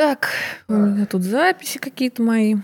[0.00, 0.30] Так,
[0.66, 2.56] у меня тут записи какие-то мои.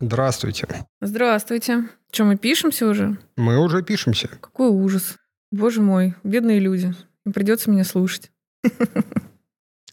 [0.00, 0.66] Здравствуйте.
[1.00, 1.84] Здравствуйте.
[2.10, 3.18] Что, мы пишемся уже?
[3.36, 4.26] Мы уже пишемся.
[4.40, 5.16] Какой ужас.
[5.52, 6.92] Боже мой, бедные люди.
[7.24, 8.32] Им придется меня слушать.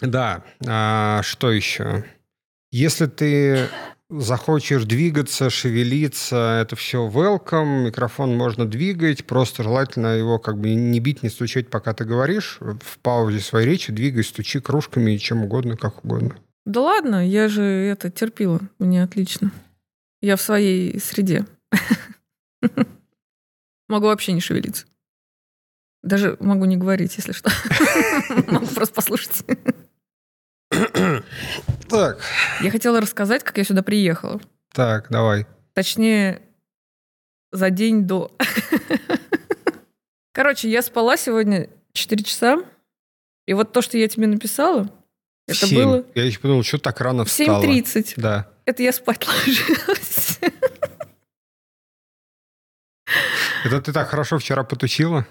[0.01, 0.43] Да.
[0.67, 2.05] А что еще?
[2.71, 3.69] Если ты
[4.09, 10.99] захочешь двигаться, шевелиться, это все welcome, микрофон можно двигать, просто желательно его как бы не
[10.99, 12.57] бить, не стучать, пока ты говоришь.
[12.59, 16.35] В паузе своей речи двигай, стучи кружками и чем угодно, как угодно.
[16.65, 18.61] Да ладно, я же это терпила.
[18.79, 19.51] Мне отлично.
[20.21, 21.45] Я в своей среде.
[23.89, 24.85] Могу вообще не шевелиться.
[26.01, 27.49] Даже могу не говорить, если что.
[28.51, 29.43] Могу просто послушать.
[31.89, 32.19] Так,
[32.61, 34.41] Я хотела рассказать, как я сюда приехала.
[34.73, 35.45] так, давай.
[35.73, 36.41] Точнее,
[37.51, 38.35] за день до.
[40.31, 42.57] Короче, я спала сегодня 4 часа.
[43.45, 44.89] И вот то, что я тебе написала,
[45.47, 45.83] В это семь.
[45.83, 47.63] было Я еще подумал, что так рано в встала.
[47.63, 48.13] 7.30.
[48.17, 48.49] Да.
[48.65, 50.39] Это я спать ложилась.
[53.65, 55.25] Это ты так хорошо вчера потусила?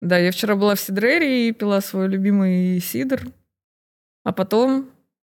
[0.00, 3.26] Да, я вчера была в Сидрере и пила свой любимый сидр.
[4.24, 4.90] А потом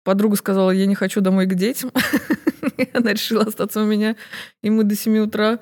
[0.04, 1.90] подруга сказала, я не хочу домой к детям.
[2.92, 4.16] Она решила остаться у меня.
[4.62, 5.58] И мы до 7 утра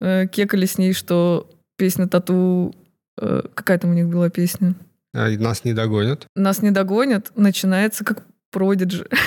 [0.00, 2.74] э, кекали с ней, что песня Тату...
[3.18, 4.74] э, какая там у них была песня?
[5.16, 6.26] А, нас не догонят.
[6.34, 9.08] Нас не догонят, начинается как продиджи.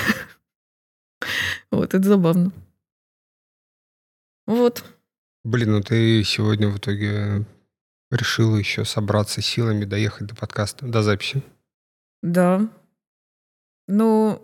[1.70, 2.50] Вот, это забавно.
[4.46, 4.82] Вот.
[5.44, 7.44] Блин, ну ты сегодня в итоге
[8.10, 11.42] решила еще собраться силами, доехать до подкаста, до записи.
[12.22, 12.68] Да.
[13.86, 14.42] Ну,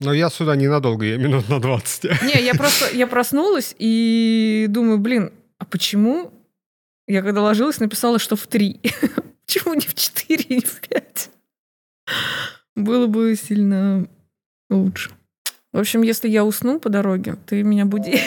[0.00, 2.22] Но я сюда ненадолго, я минут на 20.
[2.22, 6.32] Не, я просто я проснулась и думаю, блин, а почему
[7.08, 8.80] я когда ложилась, написала, что в три?
[9.56, 11.30] Почему не в четыре и не в пять?
[12.74, 14.06] Было бы сильно
[14.68, 15.10] лучше.
[15.72, 18.20] В общем, если я усну по дороге, ты меня буди.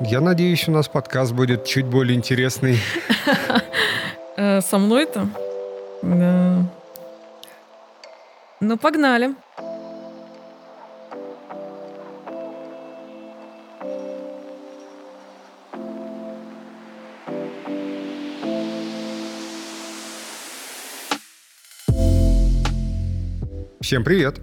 [0.00, 2.78] Я надеюсь, у нас подкаст будет чуть более интересный.
[4.36, 5.28] Э, Со мной-то?
[6.02, 6.64] Да.
[8.60, 9.34] Ну, погнали.
[23.84, 24.40] Всем привет.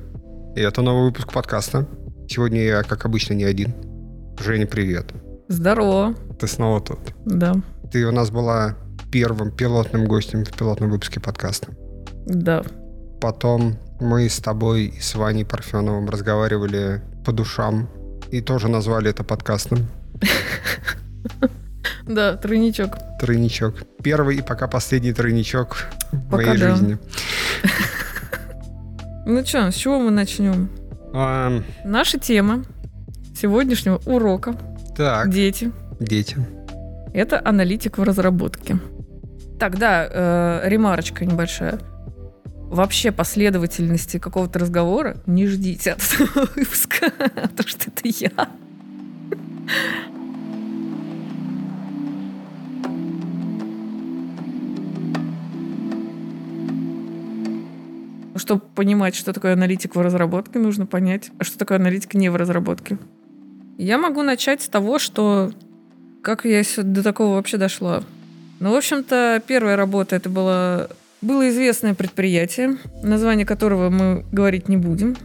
[0.56, 1.88] Это новый выпуск подкаста.
[2.30, 3.74] Сегодня я, как обычно, не один.
[4.40, 5.08] Женя, привет.
[5.48, 6.14] Здорово.
[6.40, 7.00] Ты снова тут.
[7.26, 7.56] Да,
[7.92, 8.78] Ты у нас была
[9.12, 11.70] первым пилотным гостем в пилотном выпуске подкаста.
[12.28, 12.62] да.
[13.20, 17.90] Потом мы с тобой и с Ваней Парфеновым разговаривали по душам
[18.30, 19.88] и тоже назвали это подкастом.
[22.06, 22.96] Да, тройничок.
[23.20, 23.76] Тройничок.
[24.04, 26.98] Первый и пока последний тройничок в моей жизни.
[29.26, 30.70] Ну что, с чего мы начнем?
[31.14, 32.64] Ам, Наша тема
[33.40, 34.56] сегодняшнего урока
[34.96, 36.38] так, «Дети» дети.—
[37.14, 38.80] это аналитик в разработке.
[39.60, 41.80] Так, да, э, ремарочка небольшая.
[42.56, 48.32] Вообще последовательности какого-то разговора не ждите от этого выпуска, потому что это я.
[58.42, 62.36] Чтобы понимать, что такое аналитик в разработке, нужно понять, а что такое аналитик не в
[62.36, 62.98] разработке.
[63.78, 65.52] Я могу начать с того, что
[66.24, 68.02] как я до такого вообще дошла.
[68.60, 70.90] Ну, в общем-то, первая работа это было,
[71.22, 75.16] было известное предприятие, название которого мы говорить не будем.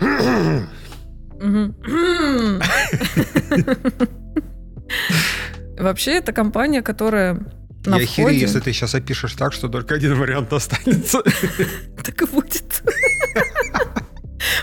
[5.78, 7.40] Вообще, это компания, которая
[7.86, 8.38] на Я входе...
[8.38, 11.22] если ты сейчас опишешь так, что только один вариант останется.
[12.04, 12.82] Так и будет.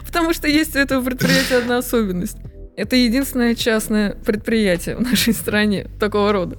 [0.05, 2.37] Потому что есть у этого предприятия одна особенность.
[2.77, 6.57] Это единственное частное предприятие в нашей стране такого рода.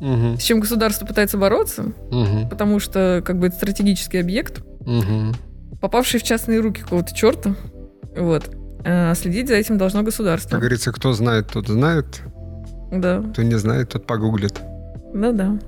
[0.00, 1.92] С чем государство пытается бороться,
[2.48, 4.62] потому что как бы это стратегический объект,
[5.80, 7.54] попавший в частные руки какого-то черта.
[8.16, 8.50] Вот.
[8.84, 10.56] А следить за этим должно Как государство.
[10.56, 12.22] говорится, кто знает, тот знает,
[12.90, 13.22] Да.
[13.32, 14.58] кто не знает, тот погуглит.
[15.12, 15.58] Да-да.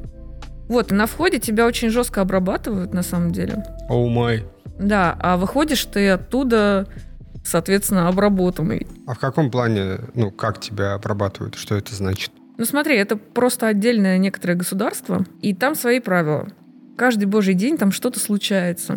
[0.73, 3.63] Вот, и на входе тебя очень жестко обрабатывают, на самом деле.
[3.91, 4.47] Оу май.
[4.79, 6.89] Да, а выходишь ты оттуда,
[7.45, 8.87] соответственно, обработанный.
[9.07, 11.57] А в каком плане, ну, как тебя обрабатывают?
[11.57, 12.31] Что это значит?
[12.57, 16.49] Ну смотри, это просто отдельное некоторое государство, и там свои правила.
[16.97, 18.97] Каждый божий день там что-то случается.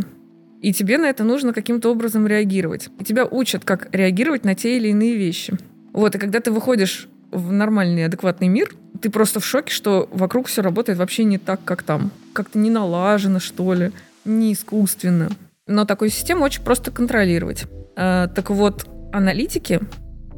[0.62, 2.88] И тебе на это нужно каким-то образом реагировать.
[3.01, 5.57] И тебя учат, как реагировать на те или иные вещи.
[5.92, 10.47] Вот, и когда ты выходишь в нормальный, адекватный мир, ты просто в шоке, что вокруг
[10.47, 12.11] все работает вообще не так, как там.
[12.33, 13.91] Как-то не налажено, что ли,
[14.23, 15.29] не искусственно.
[15.67, 17.65] Но такую систему очень просто контролировать.
[17.95, 19.79] А, так вот, аналитики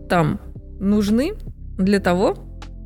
[0.10, 0.40] там
[0.80, 1.34] нужны
[1.78, 2.38] для того,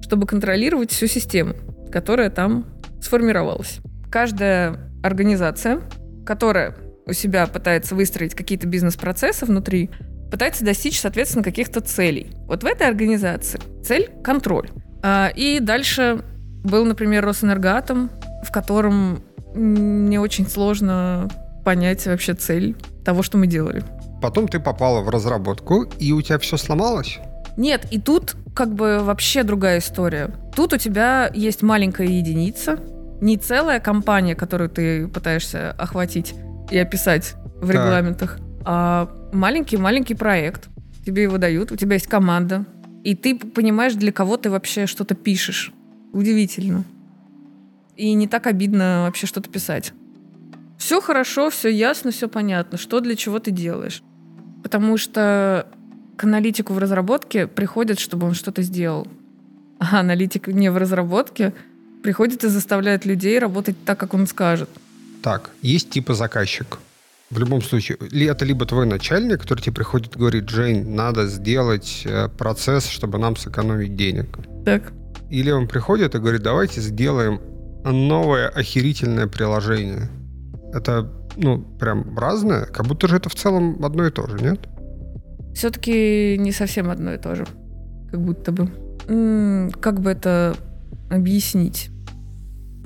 [0.02, 1.54] чтобы контролировать всю систему,
[1.92, 2.66] которая там
[3.02, 3.80] сформировалась.
[4.12, 5.82] Каждая организация,
[6.26, 6.76] которая
[7.06, 9.90] у себя пытается выстроить какие-то бизнес-процессы внутри,
[10.32, 12.32] пытается достичь, соответственно, каких-то целей.
[12.48, 14.70] Вот в этой организации цель– контроль.
[15.04, 16.24] А, и дальше
[16.64, 18.10] был, например, Росэнергоатом,
[18.44, 19.24] в котором
[19.54, 21.30] мне очень сложно
[21.66, 23.84] понять вообще цель того, что мы делали.
[24.22, 27.20] Потом ты попала в разработку, и у тебя все сломалось?
[27.58, 30.30] Нет, и тут как бы вообще другая история.
[30.56, 32.80] Тут у тебя есть маленькая единица,
[33.20, 36.34] не целая компания, которую ты пытаешься охватить
[36.70, 37.76] и описать в так.
[37.76, 40.70] регламентах, а маленький-маленький проект.
[41.06, 42.66] Тебе его дают, у тебя есть команда,
[43.04, 45.72] и ты понимаешь, для кого ты вообще что-то пишешь.
[46.14, 46.84] Удивительно.
[47.96, 49.94] И не так обидно вообще что-то писать.
[50.78, 54.04] Все хорошо, все ясно, все понятно, что для чего ты делаешь.
[54.64, 55.68] Потому что
[56.18, 59.08] к аналитику в разработке приходят, чтобы он что-то сделал.
[59.80, 61.54] А аналитик не в разработке
[62.04, 64.70] приходит и заставляет людей работать так, как он скажет.
[65.22, 66.80] Так, есть типа заказчик.
[67.32, 72.04] В любом случае, это либо твой начальник, который тебе приходит и говорит, Жень, надо сделать
[72.06, 74.38] э, процесс, чтобы нам сэкономить денег.
[74.66, 74.92] Так.
[75.30, 77.40] Или он приходит и говорит, давайте сделаем
[77.86, 80.10] новое охерительное приложение.
[80.74, 84.60] Это, ну, прям разное, как будто же это в целом одно и то же, нет?
[85.56, 87.46] Все-таки не совсем одно и то же.
[88.12, 88.70] Как будто бы.
[89.08, 90.56] М-м, как бы это
[91.10, 91.92] объяснить?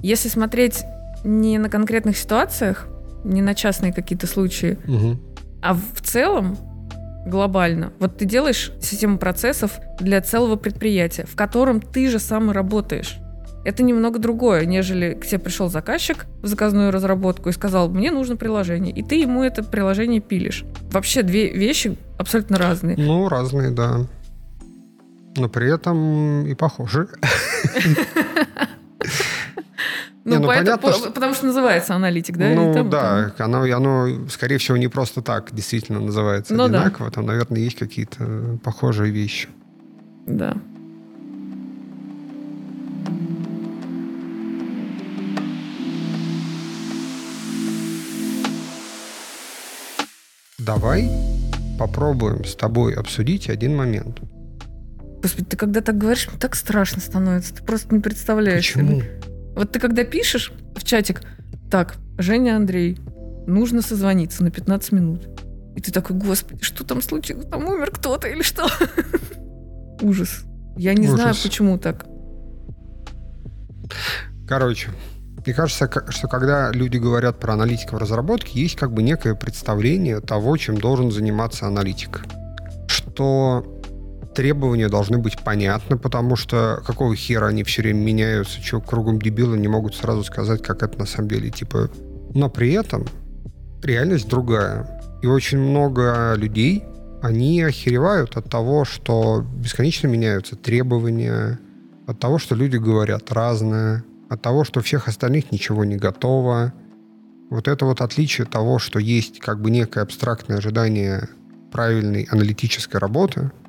[0.04, 0.84] Если смотреть
[1.24, 2.88] не на конкретных ситуациях,
[3.26, 5.18] не на частные какие-то случаи, угу.
[5.62, 6.58] а в целом
[7.26, 7.92] глобально.
[8.00, 13.18] Вот ты делаешь систему процессов для целого предприятия, в котором ты же сам и работаешь.
[13.66, 18.36] Это немного другое, нежели к тебе пришел заказчик в заказную разработку и сказал, мне нужно
[18.36, 20.66] приложение, и ты ему это приложение пилишь.
[20.92, 22.96] Вообще две вещи абсолютно разные.
[22.96, 24.06] Ну, разные, да.
[25.36, 27.08] Но при этом и похожи.
[30.26, 31.12] Ну, ну поэтому, понятно, что...
[31.12, 32.50] потому что называется аналитик, да?
[32.50, 33.54] Ну, там, да, там...
[33.54, 37.10] Оно, оно, скорее всего, не просто так действительно называется ну, одинаково.
[37.10, 37.14] Да.
[37.14, 39.50] Там, наверное, есть какие-то похожие вещи.
[40.26, 40.58] Да.
[50.58, 51.08] Давай
[51.78, 54.22] попробуем с тобой обсудить один момент.
[55.22, 57.54] Господи, ты когда так говоришь, мне так страшно становится.
[57.54, 58.74] Ты просто не представляешь.
[58.74, 59.04] Почему?
[59.56, 61.22] Вот ты когда пишешь в чатик,
[61.72, 63.00] так, Женя Андрей,
[63.48, 65.28] нужно созвониться на 15 минут.
[65.76, 67.46] И ты такой, господи, что там случилось?
[67.48, 68.68] Там умер кто-то или что?
[70.02, 70.44] Ужас.
[70.78, 71.20] Я не Ужас.
[71.20, 72.06] знаю, почему так.
[74.48, 74.90] Короче,
[75.46, 80.20] мне кажется, что когда люди говорят про аналитика в разработке, есть как бы некое представление
[80.20, 82.26] того, чем должен заниматься аналитик.
[82.88, 83.75] Что
[84.36, 89.58] требования должны быть понятны, потому что какого хера они все время меняются, что кругом дебилы
[89.58, 91.90] не могут сразу сказать, как это на самом деле, типа...
[92.34, 93.06] Но при этом
[93.82, 95.02] реальность другая.
[95.24, 96.84] И очень много людей,
[97.24, 101.60] они охеревают от того, что бесконечно меняются требования,
[102.06, 106.74] от того, что люди говорят разное, от того, что у всех остальных ничего не готово.
[107.50, 111.30] Вот это вот отличие того, что есть как бы некое абстрактное ожидание
[111.72, 113.52] правильной аналитической работы–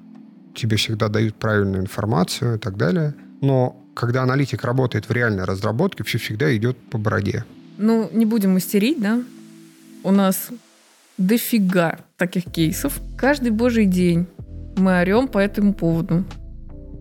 [0.56, 3.14] тебе всегда дают правильную информацию и так далее.
[3.40, 7.44] Но когда аналитик работает в реальной разработке, все всегда идет по бороде.
[7.78, 9.22] Ну, не будем мастерить, да?
[10.02, 10.50] У нас
[11.18, 13.00] дофига таких кейсов.
[13.16, 14.26] Каждый божий день
[14.76, 16.24] мы орем по этому поводу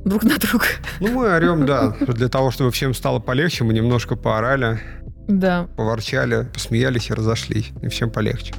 [0.06, 0.66] друг на друга.
[1.00, 1.96] Ну, мы орем, да.
[2.00, 4.80] Для того, чтобы всем стало полегче, мы немножко поорали.
[5.28, 5.68] Да.
[5.76, 7.72] Поворчали, посмеялись и разошлись.
[7.82, 8.54] И всем полегче.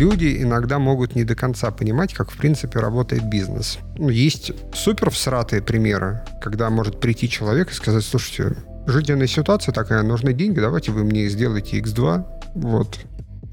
[0.00, 3.78] Люди иногда могут не до конца понимать, как в принципе работает бизнес.
[3.98, 10.02] Ну, есть супер всратые примеры, когда может прийти человек и сказать, слушайте, жизненная ситуация такая,
[10.02, 12.98] нужны деньги, давайте вы мне сделаете X2, вот.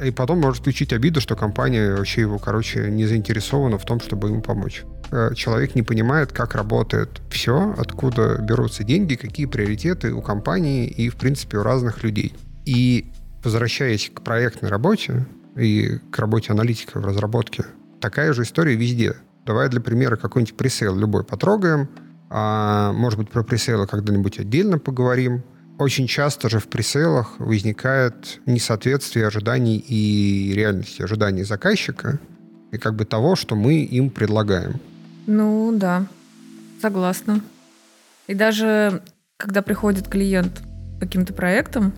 [0.03, 4.29] И потом может включить обиду, что компания вообще его, короче, не заинтересована в том, чтобы
[4.29, 4.83] ему помочь.
[5.11, 11.09] Э, человек не понимает, как работает все, откуда берутся деньги, какие приоритеты у компании и,
[11.09, 12.33] в принципе, у разных людей.
[12.65, 13.11] И
[13.43, 15.25] возвращаясь к проектной работе,
[15.57, 17.65] и к работе аналитика в разработке.
[17.99, 19.15] Такая же история везде.
[19.45, 21.89] Давай для примера какой-нибудь пресейл любой потрогаем.
[22.29, 25.43] А, может быть, про пресейлы когда-нибудь отдельно поговорим.
[25.79, 32.19] Очень часто же в пресейлах возникает несоответствие ожиданий и реальности, ожиданий заказчика
[32.71, 34.79] и как бы того, что мы им предлагаем.
[35.27, 36.07] Ну да,
[36.81, 37.41] согласна.
[38.27, 39.01] И даже
[39.37, 40.61] когда приходит клиент
[40.99, 41.93] каким-то проектам,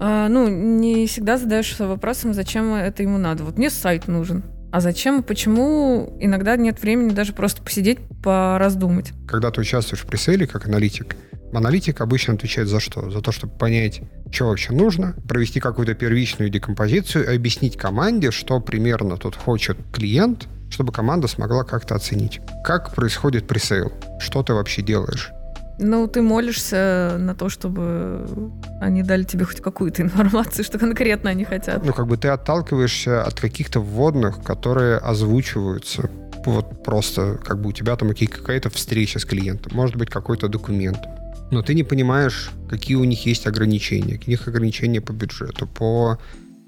[0.00, 3.44] э, ну, не всегда задаешься вопросом, зачем это ему надо.
[3.44, 4.42] Вот мне сайт нужен.
[4.72, 9.12] А зачем и почему иногда нет времени даже просто посидеть, пораздумать.
[9.26, 11.16] Когда ты участвуешь в пресейле как аналитик,
[11.52, 13.10] аналитик обычно отвечает за что?
[13.10, 18.60] За то, чтобы понять, что вообще нужно, провести какую-то первичную декомпозицию и объяснить команде, что
[18.60, 22.40] примерно тут хочет клиент, чтобы команда смогла как-то оценить.
[22.64, 23.92] Как происходит пресейл?
[24.20, 25.32] Что ты вообще делаешь?
[25.82, 31.44] Ну, ты молишься на то, чтобы они дали тебе хоть какую-то информацию, что конкретно они
[31.44, 31.84] хотят.
[31.84, 36.10] Ну, как бы ты отталкиваешься от каких-то вводных, которые озвучиваются.
[36.44, 40.98] Вот просто как бы у тебя там какая-то встреча с клиентом, может быть, какой-то документ.
[41.50, 44.20] Но ты не понимаешь, какие у них есть ограничения.
[44.26, 46.18] У них ограничения по бюджету, по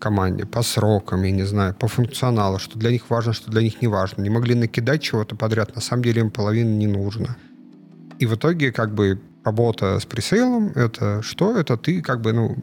[0.00, 3.82] команде, по срокам, я не знаю, по функционалу, что для них важно, что для них
[3.82, 4.22] не важно.
[4.22, 7.36] Не могли накидать чего-то подряд, на самом деле им половина не нужно.
[8.22, 11.58] И в итоге как бы работа с пресейлом— это что?
[11.58, 12.56] Это ты как бы, ну,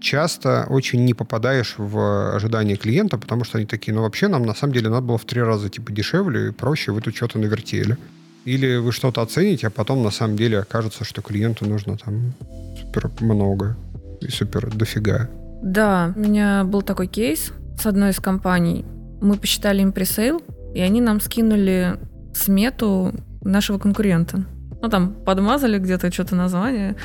[0.00, 4.54] часто очень не попадаешь в ожидания клиента, потому что они такие, ну, вообще нам на
[4.54, 7.96] самом деле надо было в три раза типа дешевле и проще, вы тут что-то навертели.
[8.44, 12.32] Или вы что-то оцените, а потом на самом деле окажется, что клиенту нужно там
[12.80, 13.76] супер много
[14.20, 15.30] и супер дофига.
[15.62, 18.84] Да, у меня был такой кейс с одной из компаний.
[19.20, 20.42] Мы посчитали им пресейл,
[20.74, 22.00] и они нам скинули
[22.34, 23.12] смету
[23.44, 24.44] нашего конкурента.
[24.82, 26.96] Ну, там подмазали где-то что-то название.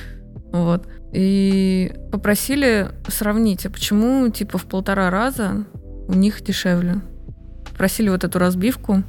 [0.51, 0.88] Вот.
[1.13, 5.65] И попросили сравнить, а почему, типа, в полтора раза
[6.07, 7.01] у них дешевле.
[7.77, 9.03] Просили вот эту разбивку,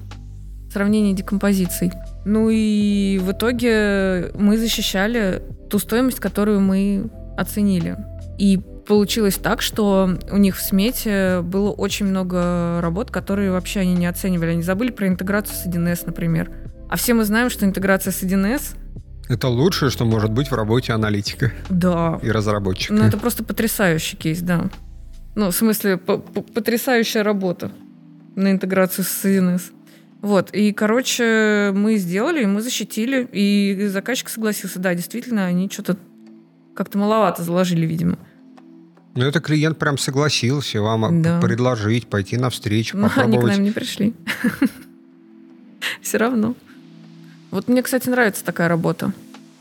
[0.70, 1.92] сравнение декомпозиций.
[2.24, 7.96] Ну и в итоге мы защищали ту стоимость, которую мы оценили.
[8.38, 13.94] И получилось так, что у них в смете было очень много работ, которые вообще они
[13.94, 14.50] не оценивали.
[14.50, 16.50] Они забыли про интеграцию с 1С, например.
[16.88, 18.76] А все мы знаем, что интеграция с 1С
[19.28, 21.52] это лучшее, что может быть в работе аналитика.
[21.68, 22.18] Да.
[22.22, 22.94] И разработчика.
[22.94, 24.70] Ну, это просто потрясающий кейс, да.
[25.34, 27.70] Ну, в смысле, потрясающая работа
[28.34, 29.72] на интеграцию с 1С.
[30.22, 34.78] Вот, и, короче, мы сделали, и мы защитили, и заказчик согласился.
[34.80, 35.96] Да, действительно, они что-то
[36.74, 38.18] как-то маловато заложили, видимо.
[39.14, 41.40] Ну, это клиент прям согласился вам да.
[41.40, 43.44] предложить, пойти навстречу, Но попробовать.
[43.44, 44.14] они к нам не пришли.
[46.02, 46.56] Все равно.
[47.50, 49.12] Вот мне, кстати, нравится такая работа.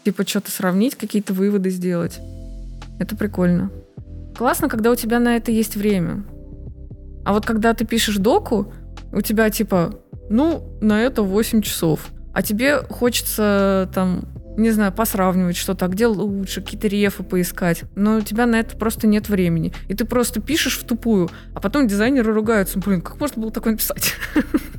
[0.03, 2.19] Типа что-то сравнить, какие-то выводы сделать.
[2.99, 3.71] Это прикольно.
[4.37, 6.23] Классно, когда у тебя на это есть время.
[7.25, 8.71] А вот когда ты пишешь доку,
[9.11, 12.07] у тебя типа, ну, на это 8 часов.
[12.33, 14.25] А тебе хочется там,
[14.57, 17.83] не знаю, посравнивать что-то, а где лучше, какие-то рефы поискать.
[17.95, 19.73] Но у тебя на это просто нет времени.
[19.87, 22.79] И ты просто пишешь в тупую, а потом дизайнеры ругаются.
[22.79, 24.13] Блин, как можно было такое написать?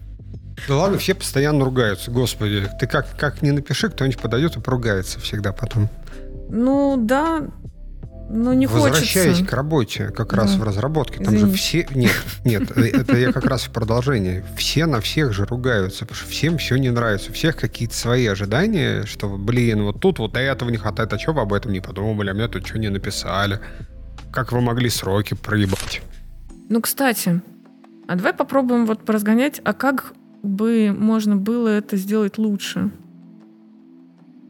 [0.67, 2.69] Да ладно, все постоянно ругаются, господи.
[2.81, 5.89] Ты как, как не напиши, кто-нибудь подойдет и поругается всегда потом.
[6.51, 7.49] Ну, да,
[8.31, 9.45] ну, не Возвращаясь хочется.
[9.47, 10.61] к работе, как раз да.
[10.61, 11.51] в разработке, там Извини.
[11.51, 11.87] же все...
[11.95, 12.13] Нет,
[12.45, 14.45] нет, это я как раз в продолжении.
[14.57, 17.31] Все на всех же ругаются, потому что всем все не нравится.
[17.31, 21.33] У всех какие-то свои ожидания, что, блин, вот тут вот этого не хватает, а что
[21.33, 23.61] вы об этом не подумали, а мне тут что не написали?
[24.31, 26.03] Как вы могли сроки проебать?
[26.69, 27.41] Ну, кстати,
[28.09, 32.91] а давай попробуем вот поразгонять, а как бы можно было это сделать лучше?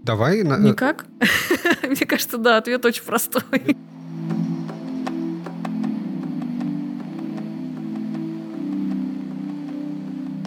[0.02, 0.42] Давай.
[0.42, 0.57] На...
[0.59, 1.07] Никак?
[1.83, 3.42] Мне кажется, да, ответ очень простой.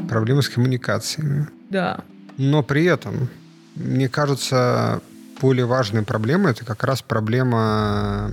[0.10, 1.48] Проблемы с коммуникациями.
[1.70, 2.02] Да.
[2.38, 3.30] Но при этом,
[3.76, 5.02] мне кажется,
[5.40, 8.32] более важная проблема это как раз проблема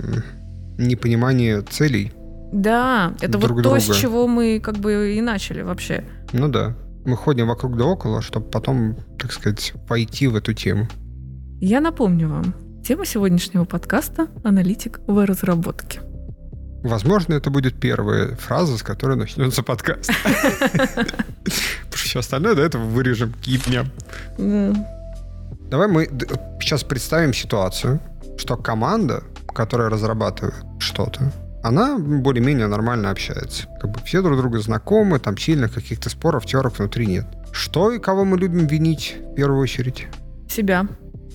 [0.77, 2.11] непонимания целей.
[2.51, 3.79] Да, это друг вот друга.
[3.79, 6.03] то, с чего мы как бы и начали вообще.
[6.33, 6.75] Ну да
[7.05, 10.87] мы ходим вокруг да около, чтобы потом, так сказать, пойти в эту тему.
[11.61, 12.53] Я напомню вам,
[12.85, 16.01] тема сегодняшнего подкаста– аналитик в разработке.
[16.83, 20.11] Возможно, это будет первая фраза, с которой начнется подкаст.
[20.23, 21.11] Потому
[21.91, 23.91] что все остальное до этого вырежем кипнем.
[25.69, 26.05] Давай мы
[26.61, 27.99] сейчас представим ситуацию,
[28.37, 33.67] что команда, которая разрабатывает что-то, она более-менее нормально общается.
[33.81, 37.25] Как бы все друг друга знакомы, там сильных каких-то споров, терок внутри нет.
[37.51, 40.07] Что и кого мы любим винить в первую очередь?
[40.49, 40.87] Себя.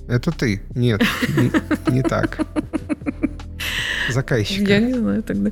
[0.09, 0.62] Это ты.
[0.75, 1.02] Нет,
[1.37, 1.50] не,
[1.93, 2.38] не так.
[4.11, 4.64] Заказчика.
[4.64, 5.50] Я не знаю тогда.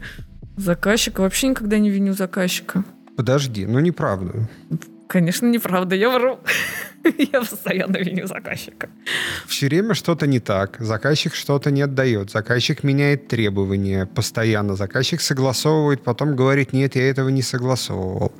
[0.56, 2.84] Заказчика вообще никогда не виню заказчика.
[3.16, 4.48] Подожди, ну неправда.
[5.08, 6.38] Конечно, неправда, я вру.
[7.32, 8.88] Я постоянно виню заказчика.
[9.46, 10.76] Все время что-то не так.
[10.80, 12.30] Заказчик что-то не отдает.
[12.30, 14.76] Заказчик меняет требования постоянно.
[14.76, 18.32] Заказчик согласовывает, потом говорит, нет, я этого не согласовывал.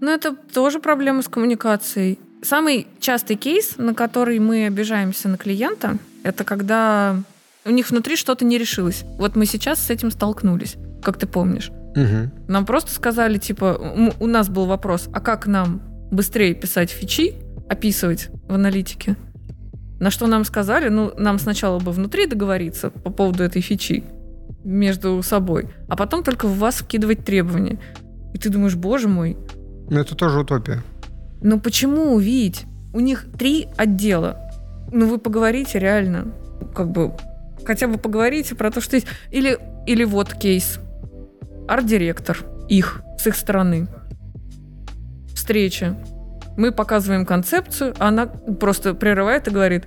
[0.00, 2.18] Ну, это тоже проблема с коммуникацией.
[2.42, 7.16] Самый частый кейс, на который мы обижаемся на клиента, это когда
[7.64, 9.04] у них внутри что-то не решилось.
[9.18, 11.70] Вот мы сейчас с этим столкнулись, как ты помнишь.
[11.94, 12.30] Мгм.
[12.46, 17.34] Нам просто сказали, типа, у нас был вопрос, а как нам быстрее писать фичи,
[17.68, 19.16] описывать в аналитике?
[19.98, 24.04] На что нам сказали, ну, нам сначала бы внутри договориться по поводу этой фичи
[24.64, 27.78] между собой, а потом только в вас вкидывать требования.
[28.34, 29.36] И ты думаешь, боже мой,
[29.88, 30.82] Ну, это тоже утопия.
[31.40, 32.66] ну почему, Вить?
[32.92, 34.38] У них три отдела.
[34.92, 36.32] Ну вы поговорите реально.
[36.74, 37.12] Как бы
[37.64, 39.06] хотя бы поговорите про то, что есть.
[39.30, 40.78] Или, или вот кейс.
[41.68, 42.38] Арт-директор.
[42.68, 43.86] Их, с их стороны.
[45.34, 45.96] Встреча.
[46.56, 49.84] Мы показываем концепцию, а она просто прерывает и говорит,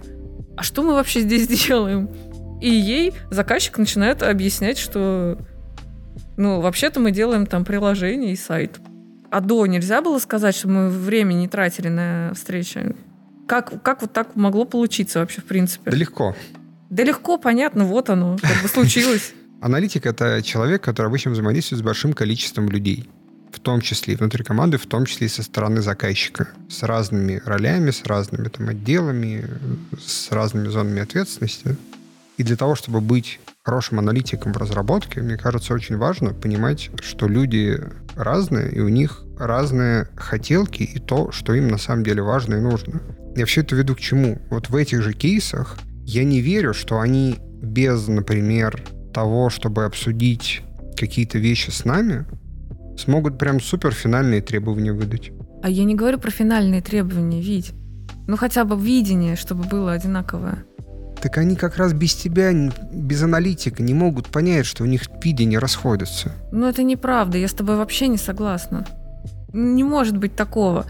[0.55, 2.09] а что мы вообще здесь делаем?
[2.61, 5.37] И ей заказчик начинает объяснять, что
[6.37, 8.79] ну, вообще-то мы делаем там приложение и сайт.
[9.31, 12.95] А до нельзя было сказать, что мы время не тратили на встречи?
[13.47, 15.91] Как, как вот так могло получиться вообще, в принципе?
[15.91, 16.35] Да легко.
[16.89, 19.33] Да легко, понятно, вот оно, как бы случилось.
[19.61, 23.09] Аналитик— это человек, который обычно взаимодействует с большим количеством людей.
[23.59, 26.47] В том числе и внутри команды, в том числе и со стороны заказчика.
[26.69, 29.45] С разными ролями, с разными там, отделами,
[29.99, 31.75] с разными зонами ответственности.
[32.37, 37.27] И для того, чтобы быть хорошим аналитиком в разработке, мне кажется, очень важно понимать, что
[37.27, 37.83] люди
[38.15, 42.61] разные, и у них разные хотелки и то, что им на самом деле важно и
[42.61, 43.01] нужно.
[43.35, 44.41] Я все это веду к чему?
[44.49, 48.81] Вот в этих же кейсах я не верю, что они без, например,
[49.13, 50.61] того, чтобы обсудить
[50.95, 52.25] какие-то вещи с нами,
[52.99, 55.31] смогут прям супер финальные требования выдать.
[55.63, 57.73] А я не говорю про финальные требования, Вить.
[58.27, 60.63] Ну хотя бы видение, чтобы было одинаковое.
[61.21, 62.51] Так они как раз без тебя,
[62.93, 66.31] без аналитика не могут понять, что у них видения расходятся.
[66.51, 68.85] Ну это неправда, я с тобой вообще не согласна.
[69.51, 70.85] Не может быть такого.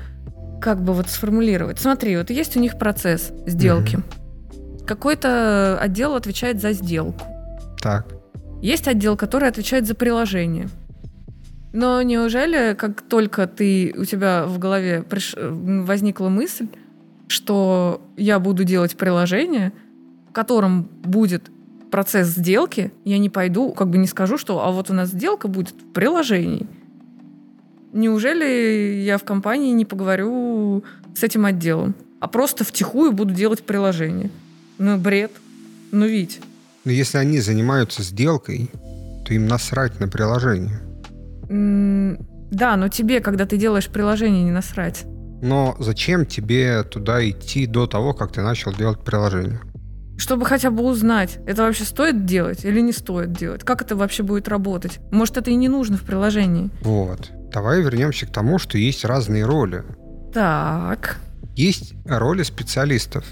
[0.61, 1.79] Как бы вот сформулировать?
[1.79, 3.99] Смотри, вот есть у них процесс сделки.
[4.85, 7.23] Какой-то отдел отвечает за сделку.
[7.81, 8.07] Так.
[8.61, 10.67] Есть отдел, который отвечает за приложение.
[11.71, 15.37] Но неужели, как только ты у тебя в голове приш-
[15.85, 16.67] возникла мысль,
[17.27, 19.71] что я буду делать приложение,
[20.29, 21.51] в котором будет
[21.91, 25.47] процесс сделки, я не пойду, как бы не скажу, что а вот у нас сделка
[25.47, 26.67] будет в приложении.
[27.93, 30.83] Неужели я в компании не поговорю
[31.15, 34.29] с этим отделом, а просто втихую буду делать приложение?
[34.77, 35.31] Ну, бред.
[35.91, 36.39] Ну, ведь.
[36.85, 38.69] Но если они занимаются сделкой,
[39.25, 40.79] то им насрать на приложение.
[41.49, 45.05] Да, но тебе, когда ты делаешь приложение, не насрать.
[45.41, 49.59] Но зачем тебе туда идти до того, как ты начал делать приложение?
[50.17, 53.63] Чтобы хотя бы узнать, это вообще стоит делать или не стоит делать.
[53.63, 54.99] Как это вообще будет работать?
[55.11, 56.69] Может, это и не нужно в приложении.
[56.81, 57.31] Вот.
[57.53, 59.83] Давай вернемся к тому, что есть разные роли.
[60.33, 61.17] Так.
[61.55, 63.23] Есть роли специалистов.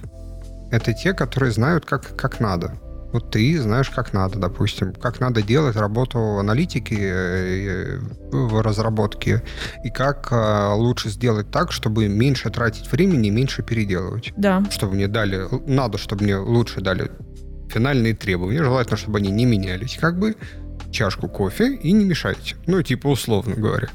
[0.71, 2.73] Это те, которые знают, как, как надо.
[3.13, 8.00] Вот ты знаешь, как надо, допустим, как надо делать работу в аналитике, э,
[8.32, 9.43] в разработке,
[9.84, 14.34] и как э, лучше сделать так, чтобы меньше тратить времени и меньше переделывать.
[14.36, 14.63] Да.
[14.70, 17.12] Чтобы мне дали, надо, чтобы мне лучше дали
[17.70, 20.36] финальные требования, желательно, чтобы они не менялись, как бы,
[20.91, 22.56] чашку кофе и не мешайте.
[22.65, 23.89] Ну, типа, условно говоря.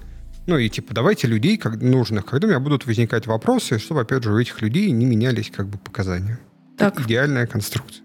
[0.47, 4.25] Ну и типа давайте людей как нужных, когда у меня будут возникать вопросы, чтобы опять
[4.25, 6.41] же у этих людей не менялись как бы показания.
[6.77, 7.01] Так.
[7.01, 8.05] Идеальная конструкция.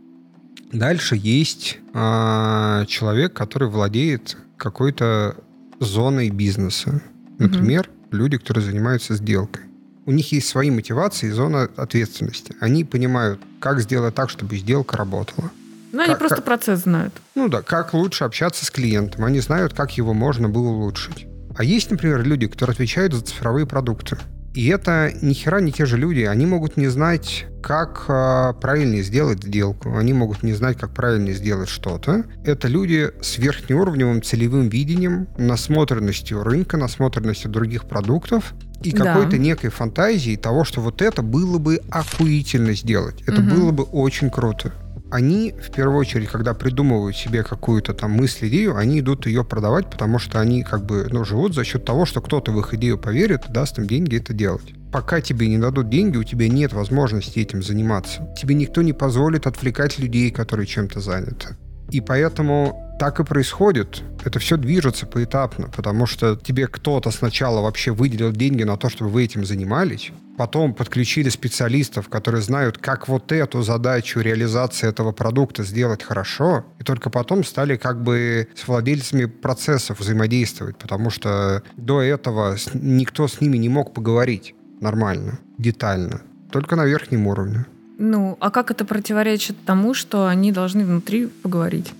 [0.71, 5.35] Дальше есть а, человек, который владеет какой-то
[5.79, 7.01] зоной бизнеса.
[7.39, 9.63] Например, люди, которые занимаются сделкой.
[10.05, 12.55] У них есть свои мотивации и зона ответственности.
[12.59, 15.51] Они понимают, как сделать так, чтобы сделка работала.
[15.91, 17.13] Ну, они Как- просто как- процесс знают.
[17.35, 19.23] Ну да, как лучше общаться с клиентом.
[19.25, 21.27] Они знают, как его можно было улучшить.
[21.57, 24.17] А есть, например, люди, которые отвечают за цифровые продукты.
[24.53, 26.21] И это ни хера не те же люди.
[26.21, 29.95] Они могут не знать, как э, правильно сделать сделку.
[29.95, 32.25] Они могут не знать, как правильно сделать что-то.
[32.43, 39.05] Это люди с верхнеуровневым целевым видением, насмотренностью рынка, насмотренностью других продуктов и Да.
[39.13, 43.21] какой-то некой фантазией того, что вот это было бы охуительно сделать.
[43.27, 43.49] Это Мгм.
[43.55, 44.73] было бы очень круто
[45.11, 49.89] они, в первую очередь, когда придумывают себе какую-то там мысль, идею, они идут ее продавать,
[49.89, 52.97] потому что они как бы, ну, живут за счет того, что кто-то в их идею
[52.97, 54.73] поверит даст им деньги это делать.
[54.91, 58.33] Пока тебе не дадут деньги, у тебя нет возможности этим заниматься.
[58.39, 61.57] Тебе никто не позволит отвлекать людей, которые чем-то заняты.
[61.91, 64.03] И поэтому так и происходит.
[64.25, 69.11] Это все движется поэтапно, потому что тебе кто-то сначала вообще выделил деньги на то, чтобы
[69.11, 75.63] вы этим занимались, потом подключили специалистов, которые знают, как вот эту задачу реализации этого продукта
[75.63, 82.01] сделать хорошо, и только потом стали как бы с владельцами процессов взаимодействовать, потому что до
[82.01, 84.53] этого никто с ними не мог поговорить.
[84.79, 87.65] нормально, детально, только на верхнем уровне.
[87.97, 91.93] Ну, а как это противоречит тому, что они должны внутри поговорить?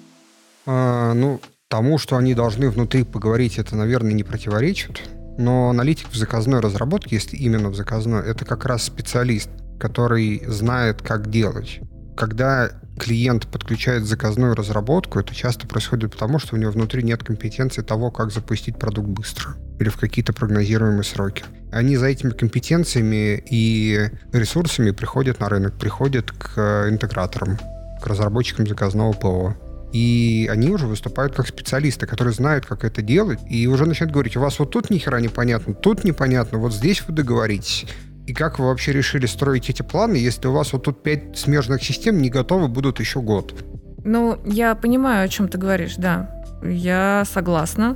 [0.68, 5.02] А, ну, тому, что они должны внутри поговорить, это, наверное, не противоречит.
[5.38, 9.50] Но аналитик в заказной разработке, если именно в заказной, это как раз специалист,
[9.80, 11.80] который знает, как делать.
[12.18, 17.84] Когда клиент подключает заказную разработку, это часто происходит потому, что у него внутри нет компетенции
[17.84, 21.44] того, как запустить продукт быстро или в какие-то прогнозируемые сроки.
[21.72, 27.60] Они за этими компетенциями и ресурсами приходят на рынок, приходят к интеграторам,
[28.02, 29.56] к разработчикам заказного ПО.
[29.98, 34.38] И они уже выступают как специалисты, которые знают, как это делать, и уже начинают говорить,
[34.38, 37.88] у вас вот тут ни хера непонятно, тут непонятно, вот здесь вы договоритесь.
[38.28, 41.84] И как вы вообще решили строить эти планы, если у вас вот тут пять смежных
[41.84, 43.56] систем не готовы будут еще год?
[44.04, 46.30] Ну, я понимаю, о чем ты говоришь, да.
[46.62, 47.96] Я согласна.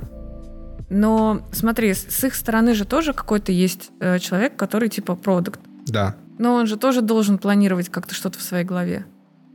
[0.90, 5.60] Но смотри, с их стороны же тоже какой-то есть э, человек, который типа продукт.
[5.86, 6.16] Да.
[6.40, 9.06] Но он же тоже должен планировать как-то что-то в своей голове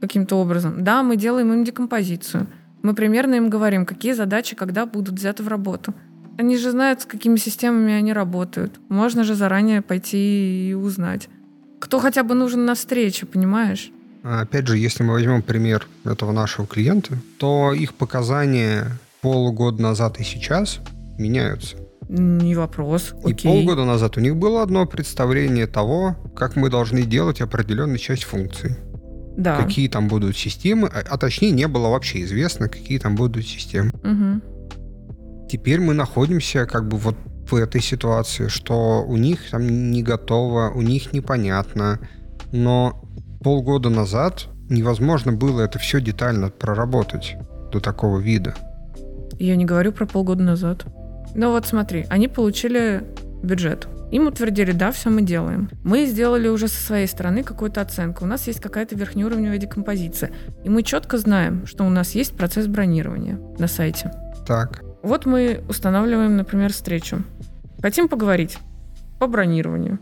[0.02, 0.84] каким-то образом.
[0.84, 2.48] Да, мы делаем им декомпозицию.
[2.84, 5.94] Мы примерно им говорим, какие задачи когда будут взяты в работу.
[6.38, 8.80] Они же знают, с какими системами они работают.
[8.90, 11.30] Можно же заранее пойти и узнать.
[11.80, 13.92] Кто хотя бы нужен на встрече, понимаешь?
[14.24, 20.24] Опять же, если мы возьмем пример этого нашего клиента, то их показания полгода назад и
[20.24, 20.80] сейчас
[21.18, 21.78] меняются.
[22.10, 23.14] Не вопрос.
[23.26, 28.24] И полгода назад у них было одно представление того, как мы должны делать определенную часть
[28.24, 28.78] функций
[29.38, 29.62] да.
[29.62, 33.92] какие там будут системы, а, а точнее не было вообще известно, какие там будут системы.
[34.04, 35.48] Угу.
[35.50, 37.16] Теперь мы находимся как бы вот
[37.50, 42.00] в этой ситуации, что у них там не готово, у них непонятно,
[42.52, 43.02] но
[43.42, 47.36] полгода назад невозможно было это все детально проработать
[47.72, 48.56] до такого вида.
[49.40, 50.86] Я не говорю про полгода назад.
[51.36, 53.04] Ну вот смотри, они получили
[53.44, 53.88] бюджет.
[54.12, 55.70] Им утвердили, да, все мы делаем.
[55.84, 58.24] Мы сделали уже со своей стороны какую-то оценку.
[58.24, 60.32] У нас есть какая-то верхнеуровневая декомпозиция.
[60.64, 64.12] И мы четко знаем, что у нас есть процесс бронирования на сайте.
[64.48, 64.82] Так.
[65.04, 67.22] Вот мы устанавливаем, например, встречу.
[67.82, 68.58] Хотим поговорить
[69.20, 70.00] по бронированию.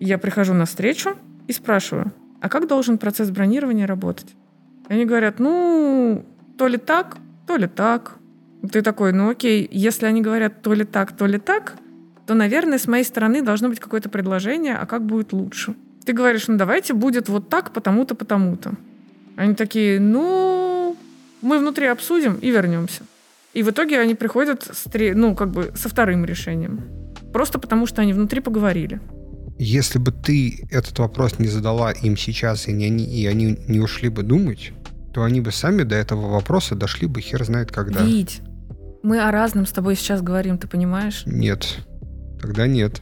[0.00, 1.10] Я прихожу на встречу
[1.46, 4.34] и спрашиваю, а как должен процесс бронирования работать?
[4.88, 6.24] Они говорят, ну,
[6.58, 8.16] то ли так, то ли так.
[8.72, 11.74] Ты такой, ну окей, если они говорят то ли так, то ли так,
[12.26, 15.74] то, наверное, с моей стороны должно быть какое-то предложение, а как будет лучше.
[16.04, 18.74] Ты говоришь, ну давайте будет вот так, потому-то, потому-то.
[19.36, 20.96] Они такие, ну,
[21.42, 23.02] мы внутри обсудим и вернемся.
[23.52, 26.80] И в итоге они приходят с, ну, как бы со вторым решением.
[27.32, 29.00] Просто потому, что они внутри поговорили.
[29.58, 33.80] Если бы ты этот вопрос не задала им сейчас, и, не, они, и они не
[33.80, 34.72] ушли бы думать,
[35.12, 38.02] то они бы сами до этого вопроса дошли бы хер знает когда.
[38.02, 38.40] Вить,
[39.04, 41.22] мы о разном с тобой сейчас говорим, ты понимаешь?
[41.26, 41.78] Нет.
[42.44, 43.00] Тогда нет.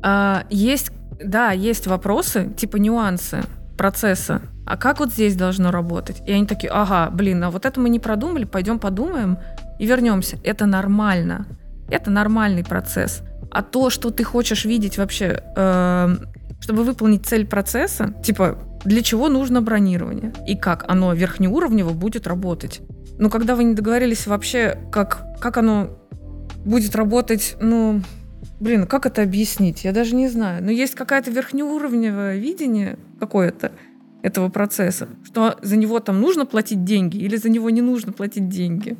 [0.00, 3.42] А, есть, да, есть вопросы, типа нюансы
[3.76, 4.42] процесса.
[4.64, 6.22] А как вот здесь должно работать?
[6.24, 9.38] И они такие, ага, блин, а вот это мы не продумали, пойдем подумаем
[9.80, 10.38] и вернемся.
[10.44, 11.46] Это нормально.
[11.90, 13.22] Это нормальный процесс.
[13.50, 16.16] А то, что ты хочешь видеть вообще, э,
[16.60, 20.32] чтобы выполнить цель процесса, типа, для чего нужно бронирование?
[20.46, 22.82] И как оно верхнеуровнево будет работать?
[23.18, 25.88] Но когда вы не договорились вообще, как, как оно
[26.64, 28.02] будет работать, ну,
[28.60, 29.84] Блин, как это объяснить?
[29.84, 30.62] Я даже не знаю.
[30.62, 33.72] Но есть какая-то верхнеуровневое видение какое-то
[34.20, 38.50] этого процесса, что за него там нужно платить деньги или за него не нужно платить
[38.50, 38.98] деньги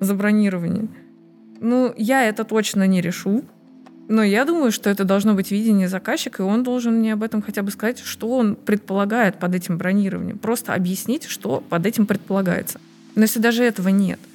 [0.00, 0.88] за бронирование.
[1.60, 3.44] Ну, я это точно не решу.
[4.08, 7.40] Но я думаю, что это должно быть видение заказчика, и он должен мне об этом
[7.40, 10.38] хотя бы сказать, что он предполагает под этим бронированием.
[10.38, 12.80] Просто объяснить, что под этим предполагается.
[13.14, 14.18] Но если даже этого нет–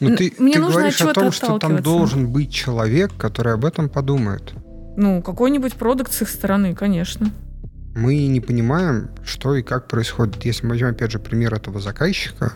[0.00, 3.64] ну, ты, Мне ты нужно говоришь о том, что там должен быть человек, который об
[3.64, 4.52] этом подумает.
[4.96, 7.30] Ну, какой-нибудь продукт с их стороны, конечно.
[7.94, 10.44] Мы не понимаем, что и как происходит.
[10.44, 12.52] Если мы возьмем, опять же, пример этого заказчика,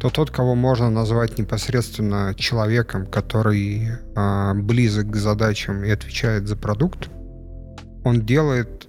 [0.00, 6.56] то тот, кого можно назвать непосредственно человеком, который э, близок к задачам и отвечает за
[6.56, 7.08] продукт,
[8.04, 8.86] он делает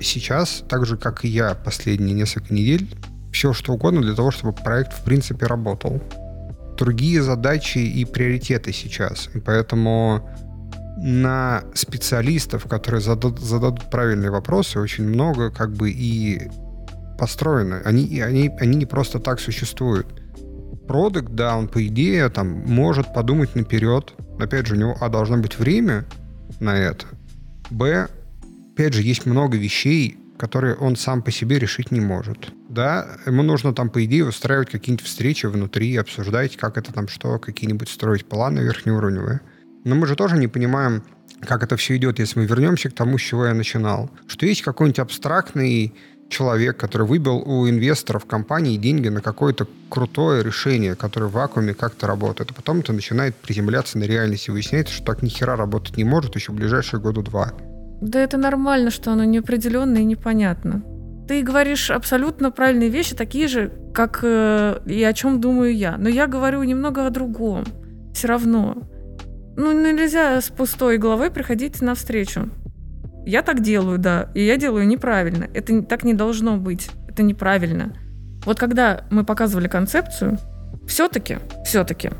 [0.00, 2.88] сейчас, так же, как и я последние несколько недель,
[3.32, 6.02] все что угодно для того, чтобы проект в принципе работал
[6.78, 9.28] другие задачи и приоритеты сейчас.
[9.34, 10.28] И поэтому
[10.96, 16.48] на специалистов, которые зададут, зададут правильные вопросы, очень много как бы и
[17.18, 17.82] построено.
[17.84, 20.06] Они, они, они не просто так существуют.
[20.86, 24.14] Продукт, да, он по идее там может подумать наперед.
[24.40, 26.04] Опять же, у него, а, должно быть время
[26.60, 27.06] на это.
[27.70, 28.08] Б,
[28.72, 32.52] опять же, есть много вещей, которые он сам по себе решить не может.
[32.78, 37.40] Да, ему нужно там, по идее, устраивать какие-нибудь встречи внутри, обсуждать, как это там что,
[37.40, 39.40] какие-нибудь строить планы верхнеуровневые.
[39.82, 41.02] Но мы же тоже не понимаем,
[41.40, 44.62] как это все идет, если мы вернемся к тому, с чего я начинал, что есть
[44.62, 45.92] какой-нибудь абстрактный
[46.28, 52.06] человек, который выбил у инвесторов компании деньги на какое-то крутое решение, которое в вакууме как-то
[52.06, 52.52] работает.
[52.52, 56.04] А потом это начинает приземляться на реальность и выясняется, что так ни хера работать не
[56.04, 57.54] может еще в ближайшие года два.
[58.00, 60.84] Да это нормально, что оно неопределенно и непонятно.
[61.28, 65.98] Ты говоришь абсолютно правильные вещи, такие же, как э, и о чем думаю я.
[65.98, 67.64] Но я говорю немного о другом.
[68.14, 68.78] Все равно.
[69.54, 72.48] Ну, нельзя с пустой головой приходить на встречу.
[73.26, 75.48] Я так делаю, да, и я делаю неправильно.
[75.52, 76.88] Это так не должно быть.
[77.08, 77.92] Это неправильно.
[78.46, 80.38] Вот когда мы показывали концепцию,
[80.86, 81.36] все-таки,
[81.66, 82.10] все-таки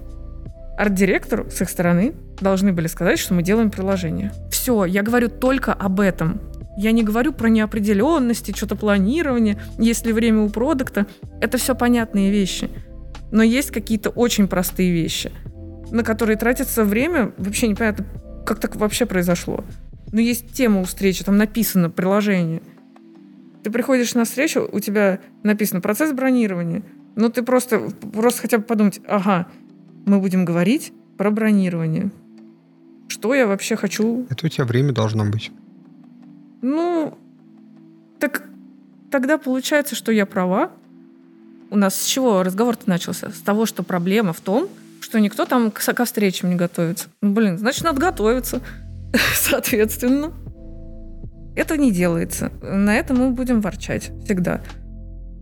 [0.77, 4.33] арт-директору с их стороны должны были сказать, что мы делаем приложение.
[4.51, 6.41] Все, я говорю только об этом.
[6.81, 11.09] Я не говорю про неопределенности, что-то планирование, есть ли время у продукта.
[11.41, 12.71] Это все понятные вещи.
[13.33, 15.33] Но есть какие-то очень простые вещи,
[15.91, 18.07] на которые тратится время, вообще непонятно,
[18.47, 19.65] как так вообще произошло.
[20.13, 22.63] Ну, есть тема у встречи, там написано приложение.
[23.65, 26.85] Ты приходишь на встречу, у тебя написано процесс бронирования.
[27.17, 29.49] Ну, ты просто, просто хотя бы подумать, ага,
[30.07, 32.13] мы будем говорить про бронирование.
[33.09, 34.29] Что я вообще хочу?
[34.31, 35.51] Это у тебя время должно быть.
[36.63, 37.17] Ну,
[38.19, 38.43] так
[39.11, 40.71] тогда получается, что я права.
[41.71, 43.31] У нас с чего разговор-то начался?
[43.31, 44.69] С того, что проблема в том,
[45.01, 47.09] что никто там к, ко встречам не готовится.
[47.21, 48.61] Ну, блин, значит, надо готовиться.
[49.35, 50.33] Соответственно,
[51.57, 52.53] это не делается.
[52.63, 54.63] На это мы будем ворчать всегда.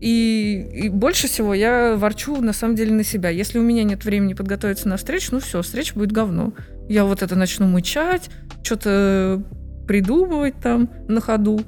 [0.01, 3.31] И, и больше всего я ворчу на самом деле на себя.
[3.31, 6.53] Если у меня нет времени подготовиться на встречу, ну все, встреча будет говно.
[6.89, 8.31] Я вот это начну мычать,
[8.63, 9.43] что-то
[9.87, 11.61] придумывать там на ходу.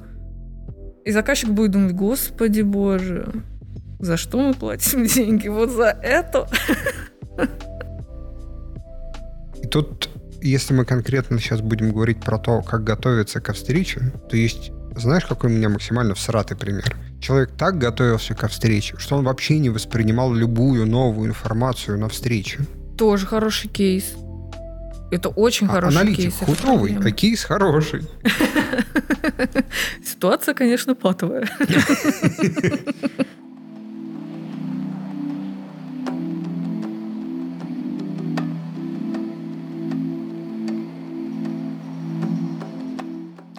[1.05, 3.31] И заказчик будет думать, господи боже,
[3.99, 5.47] за что мы платим деньги?
[5.47, 6.47] Вот за это?
[9.61, 10.09] И тут
[10.41, 15.25] если мы конкретно сейчас будем говорить про то, как готовиться ко встрече, то есть, знаешь,
[15.25, 16.95] какой у меня максимально всратый пример?
[17.19, 22.59] Человек так готовился ко встрече, что он вообще не воспринимал любую новую информацию на встрече.
[22.97, 24.15] Тоже хороший кейс.
[25.11, 26.35] Это очень а, хороший аналитик кейс.
[26.35, 28.01] худовый, а кейс хороший.
[30.05, 31.49] Ситуация, конечно, патовая.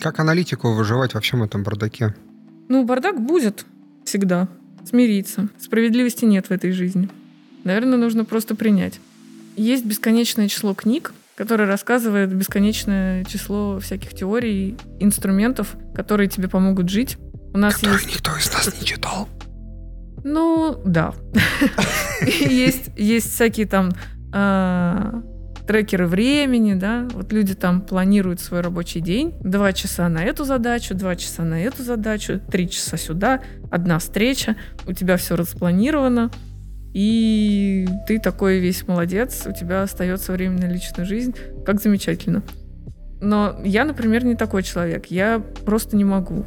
[0.01, 2.15] Как аналитику выживать во всем этом бардаке?
[2.69, 3.67] Ну, бардак будет
[4.05, 4.49] всегда.
[4.89, 5.49] Смириться.
[5.59, 7.11] Справедливости нет в этой жизни.
[7.65, 8.99] Наверное, нужно просто принять.
[9.57, 17.17] Есть бесконечное число книг, которые рассказывают бесконечное число всяких теорий, инструментов, которые тебе помогут жить.
[17.55, 18.15] У нас которые есть...
[18.15, 19.27] никто из нас не читал.
[20.23, 21.15] Ну, да.
[22.21, 23.89] Есть, есть всякие там
[24.35, 25.23] а,
[25.67, 30.95] трекеры времени, да, вот люди там планируют свой рабочий день, два часа на эту задачу,
[30.95, 36.31] два часа на эту задачу, три часа сюда, одна встреча, у тебя все распланировано,
[36.93, 42.43] и ты такой весь молодец, у тебя остается время на личную жизнь, как замечательно.
[43.21, 46.45] Но я, например, не такой человек, я просто не могу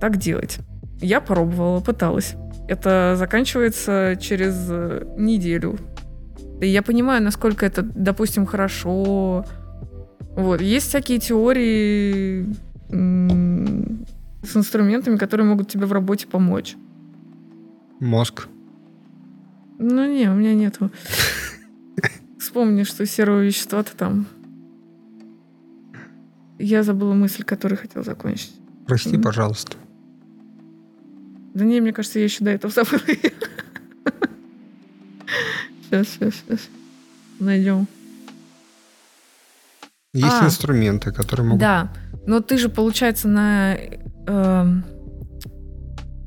[0.00, 0.58] так делать.
[1.00, 2.34] Я пробовала, пыталась.
[2.68, 4.68] Это заканчивается через
[5.16, 5.78] неделю,
[6.60, 9.44] и я понимаю, насколько это, допустим, хорошо.
[10.36, 10.60] Вот.
[10.60, 12.46] Есть всякие теории
[12.88, 16.76] с инструментами, которые могут тебе в работе помочь.
[18.00, 18.48] Мозг.
[19.82, 20.92] Ну не, у меня нету.
[22.38, 24.26] Вспомни, что серого вещества-то там.
[26.58, 28.54] Я забыла мысль, которую хотел закончить.
[28.86, 29.22] Прости, mm-hmm.
[29.22, 29.76] пожалуйста.
[31.54, 33.02] Да не, мне кажется, я еще до этого забыла.
[35.82, 36.68] Сейчас, сейчас, сейчас.
[37.40, 37.88] Найдем.
[40.14, 41.60] Есть а, инструменты, которые могут...
[41.60, 41.92] Да,
[42.26, 43.76] но ты же, получается, на...
[44.26, 44.66] Э,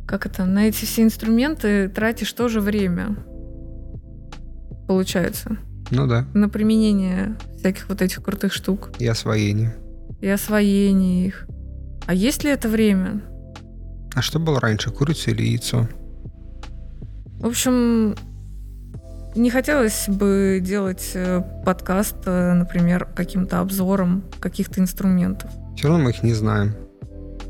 [0.05, 0.45] как это?
[0.45, 3.15] На эти все инструменты тратишь тоже время.
[4.87, 5.57] Получается.
[5.91, 6.25] Ну да.
[6.33, 8.91] На применение всяких вот этих крутых штук.
[8.99, 9.75] И освоение.
[10.21, 11.47] И освоение их.
[12.05, 13.21] А есть ли это время?
[14.13, 15.87] А что было раньше, курица или яйцо?
[17.39, 18.15] В общем,
[19.35, 25.51] не хотелось бы делать э, подкаст, э, например, каким-то обзором каких-то инструментов.
[25.75, 26.73] Все равно мы их не знаем.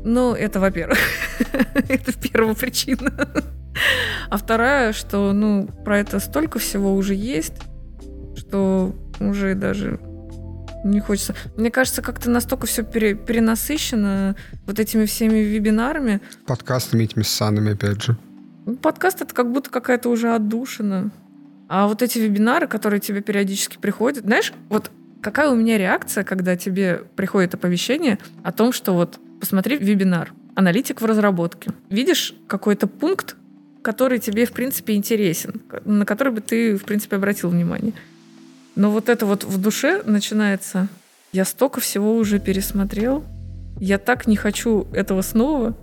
[0.04, 0.98] Ну, это во-первых.
[1.88, 3.12] это первая причина.
[4.30, 7.54] а вторая, что, ну, про это столько всего уже есть,
[8.36, 9.98] что уже даже
[10.84, 11.34] не хочется.
[11.56, 14.36] Мне кажется, как-то настолько все пере, перенасыщено
[14.66, 16.20] вот этими всеми вебинарами.
[16.46, 18.16] Подкастами этими ссанами, опять же.
[18.82, 21.10] Подкаст это как будто какая-то уже отдушина.
[21.68, 26.56] А вот эти вебинары, которые тебе периодически приходят, знаешь, вот какая у меня реакция, когда
[26.56, 31.70] тебе приходит оповещение о том, что вот посмотри вебинар, аналитик в разработке.
[31.90, 33.36] Видишь какой-то пункт,
[33.86, 37.92] который тебе, в принципе, интересен, на который бы ты, в принципе, обратил внимание.
[38.74, 40.88] Но вот это вот в душе начинается,
[41.32, 43.22] я столько всего уже пересмотрел,
[43.78, 45.76] я так не хочу этого снова.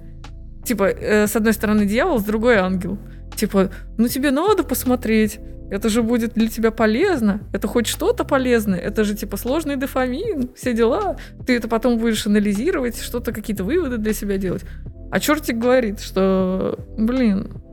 [0.65, 2.97] Типа, э, с одной стороны дьявол, с другой ангел.
[3.37, 5.39] Типа, ну тебе надо посмотреть,
[5.71, 10.49] это же будет для тебя полезно, это хоть что-то полезное, это же типа сложный дофамин,
[10.57, 11.15] все дела.
[11.47, 14.63] Ты это потом будешь анализировать, что-то, какие-то выводы для себя делать.
[15.09, 17.63] А чертик говорит, что, блин,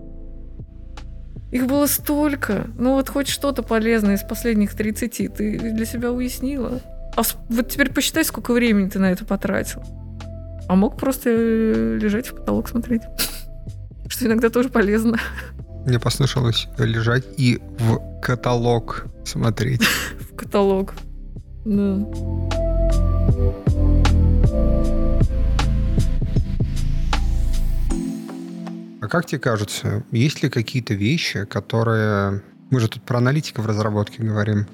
[1.50, 2.66] их было столько.
[2.78, 6.80] Ну вот хоть что-то полезное из последних 30 ты для себя уяснила.
[7.16, 9.82] А вот теперь посчитай, сколько времени ты на это потратил.
[10.68, 13.02] А мог просто э, лежать в потолок смотреть.
[14.08, 15.18] Что иногда тоже полезно.
[15.84, 19.82] Мне послышалось лежать и в каталог смотреть.
[20.30, 20.94] В каталог.
[21.64, 22.06] Да.
[29.11, 32.42] Как тебе кажется, есть ли какие-то вещи, которые...
[32.70, 34.66] Мы же тут про аналитиков в разработке говорим.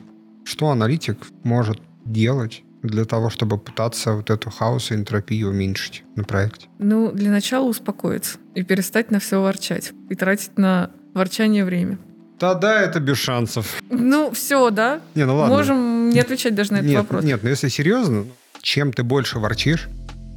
[0.44, 6.24] Что аналитик может делать для того, чтобы пытаться вот эту хаос и энтропию уменьшить на
[6.24, 6.68] проекте?
[6.78, 9.92] Ну, для начала успокоиться и перестать на все ворчать.
[10.10, 11.98] И тратить на ворчание время.
[12.38, 13.82] Тогда это без шансов.
[13.88, 15.00] Ну, все, да?
[15.14, 15.56] Не, ну ладно.
[15.56, 17.24] Можем не отвечать даже на этот нет, вопрос.
[17.24, 18.26] Нет, но если серьезно,
[18.60, 19.88] чем ты больше ворчишь,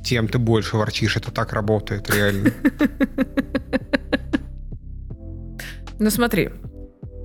[0.04, 1.18] тем ты больше ворчишь.
[1.18, 2.52] Это так работает, реально.
[6.02, 6.50] Ну смотри,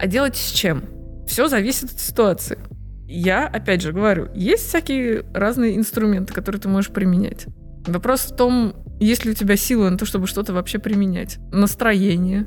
[0.01, 0.83] а делать с чем?
[1.29, 2.59] Все зависит от ситуации.
[3.07, 7.47] Я, опять же, говорю, есть всякие разные инструменты, которые ты можешь применять.
[7.87, 11.39] Вопрос в том, есть ли у тебя сила на то, чтобы что-то вообще применять.
[11.53, 12.47] Настроение,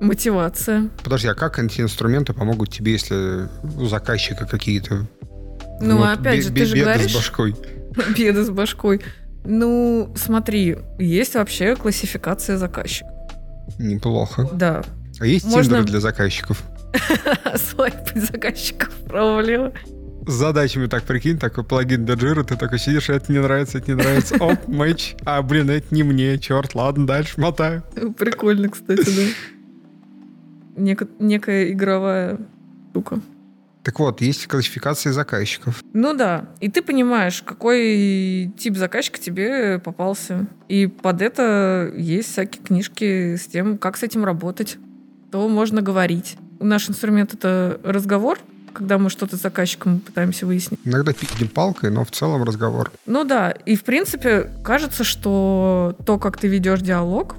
[0.00, 0.90] мотивация.
[1.02, 5.06] Подожди, а как эти инструменты помогут тебе, если у заказчика какие-то...
[5.80, 7.12] Ну, вот, опять же, ты же говоришь...
[7.12, 7.54] с башкой.
[8.16, 9.00] Беды с башкой.
[9.44, 13.10] Ну, смотри, есть вообще классификация заказчика.
[13.78, 14.48] Неплохо.
[14.52, 14.82] Да.
[15.20, 15.62] А есть Можно...
[15.62, 16.62] тиндеры для заказчиков?
[17.56, 19.72] Свайпать заказчиков вправо-влево.
[20.26, 23.90] С задачами так прикинь, такой плагин для Jira, ты такой сидишь, это не нравится, это
[23.90, 27.82] не нравится, оп, матч, а, блин, это не мне, черт, ладно, дальше мотаю.
[28.16, 30.80] Прикольно, кстати, да.
[30.80, 32.38] Нек- некая игровая
[32.90, 33.20] штука.
[33.82, 35.82] Так вот, есть классификации заказчиков.
[35.92, 36.46] Ну да.
[36.60, 40.46] И ты понимаешь, какой тип заказчика тебе попался.
[40.68, 44.78] И под это есть всякие книжки с тем, как с этим работать.
[45.32, 46.36] То можно говорить.
[46.60, 48.38] Наш инструмент— это разговор,
[48.72, 50.78] когда мы что-то с заказчиком пытаемся выяснить.
[50.84, 52.92] Иногда пикнем палкой, но в целом разговор.
[53.06, 57.34] Ну да, и в принципе кажется, что то, как ты ведешь диалог,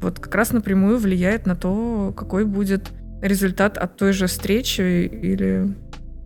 [0.00, 5.74] вот как раз напрямую влияет на то, какой будет результат от той же встречи или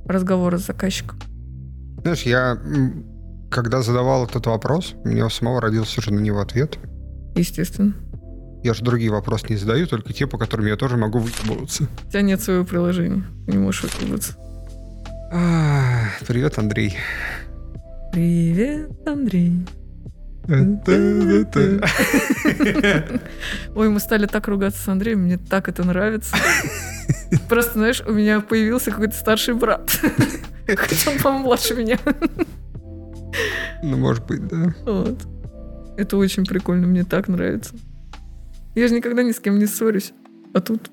[0.06, 1.18] разговора с заказчиком?
[2.02, 2.58] Знаешь, я
[3.52, 6.78] когда задавал этот вопрос, у меня самого родился уже на него ответ.
[7.36, 7.94] Естественно.
[8.64, 11.84] Я же другие вопросы не задаю, только те, по которым я тоже могу выебываться.
[12.06, 14.34] У тебя нет своего приложения, не можешь выебываться.
[15.32, 16.96] А, привет, Андрей.
[18.12, 19.66] Привет, Андрей.
[23.74, 26.36] Ой, мы стали так ругаться с Андреем, мне так это нравится.
[27.48, 29.90] Просто, знаешь, у меня появился какой-то старший брат.
[30.66, 31.98] Хотя он, по-моему, младше меня.
[33.82, 34.74] Ну, может быть, да.
[34.84, 35.18] Вот.
[35.96, 37.74] Это очень прикольно, мне так нравится.
[38.74, 40.12] Я же никогда ни с кем не ссорюсь.
[40.54, 40.90] А тут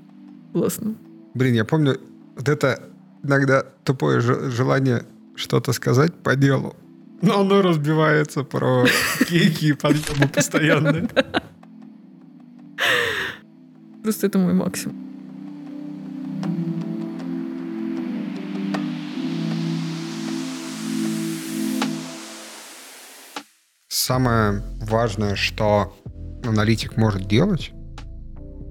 [0.54, 0.96] классно.
[1.34, 2.00] Блин, я помню,
[2.36, 2.82] вот это
[3.24, 5.04] иногда тупое желание
[5.36, 6.76] что-то сказать по делу.
[7.22, 8.86] Но оно разбивается про
[9.28, 11.10] кейки и подъемы постоянные.
[14.04, 15.10] Просто это мой максимум.
[23.90, 25.94] Самое важное, что
[26.44, 27.74] аналитик может делать,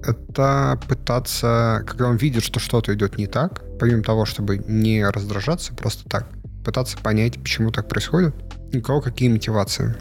[0.03, 5.73] это пытаться, когда он видит, что что-то идет не так, помимо того, чтобы не раздражаться
[5.73, 6.27] просто так,
[6.69, 8.35] пытаться понять, почему так происходит,
[8.71, 9.95] у кого какие мотивации.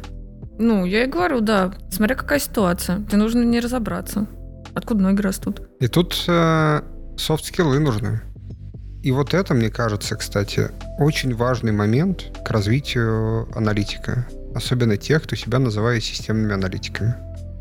[0.59, 1.73] Ну, я и говорю, да.
[1.91, 3.03] Смотря какая ситуация.
[3.05, 4.27] Тебе нужно не разобраться.
[4.75, 5.63] Откуда ноги растут.
[5.81, 6.83] И тут э,
[7.17, 8.21] софт-скиллы нужны.
[9.03, 10.69] И вот это, мне кажется, кстати,
[10.99, 14.27] очень важный момент к развитию аналитика.
[14.55, 17.15] Особенно тех, кто себя называет системными аналитиками.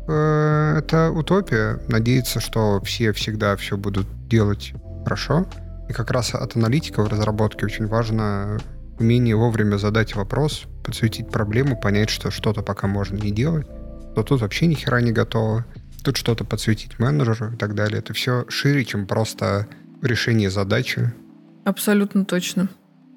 [0.06, 1.80] Э, это утопия.
[1.88, 4.74] Надеяться, что все всегда все будут делать
[5.04, 5.46] хорошо.
[5.88, 8.58] И как раз от аналитика в разработке очень важно
[8.98, 13.66] умение вовремя задать вопрос, подсветить проблему, понять, что что-то пока можно не делать,
[14.14, 15.64] то тут вообще ни хера не готово.
[16.02, 17.98] Тут что-то подсветить менеджеру и так далее.
[17.98, 19.66] Это все шире, чем просто
[20.02, 21.12] решение задачи.
[21.64, 22.68] Абсолютно точно.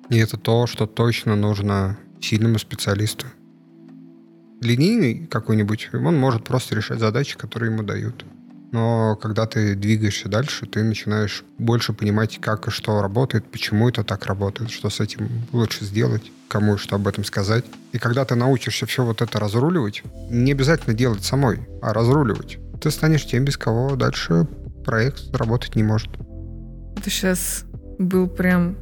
[0.09, 3.27] И это то, что точно нужно сильному специалисту.
[4.61, 8.25] Линейный какой-нибудь, он может просто решать задачи, которые ему дают.
[8.71, 14.03] Но когда ты двигаешься дальше, ты начинаешь больше понимать, как и что работает, почему это
[14.03, 17.65] так работает, что с этим лучше сделать, кому что об этом сказать.
[17.91, 22.91] И когда ты научишься все вот это разруливать, не обязательно делать самой, а разруливать, ты
[22.91, 24.47] станешь тем, без кого дальше
[24.85, 26.09] проект работать не может.
[26.97, 27.65] Это сейчас
[27.99, 28.77] был прям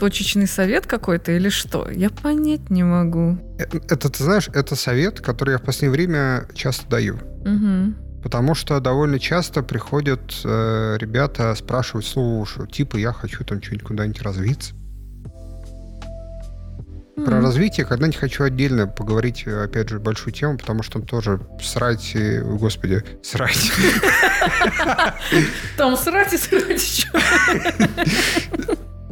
[0.00, 1.88] точечный совет какой-то или что?
[1.90, 3.38] Я понять не могу.
[3.58, 7.16] Это, это ты знаешь, это совет, который я в последнее время часто даю.
[7.16, 8.09] Угу.
[8.22, 14.22] Потому что довольно часто приходят э, ребята спрашивать, слушай, типа я хочу там что-нибудь куда-нибудь
[14.22, 14.74] развиться.
[17.16, 17.24] Mm-hmm.
[17.24, 22.14] Про развитие когда-нибудь хочу отдельно поговорить, опять же, большую тему, потому что там тоже срать,
[22.14, 23.72] и, господи, срать.
[25.76, 27.20] Там срать и срать что?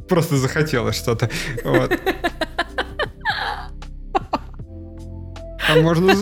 [0.08, 1.30] Просто захотелось что-то.
[5.66, 6.14] Там можно...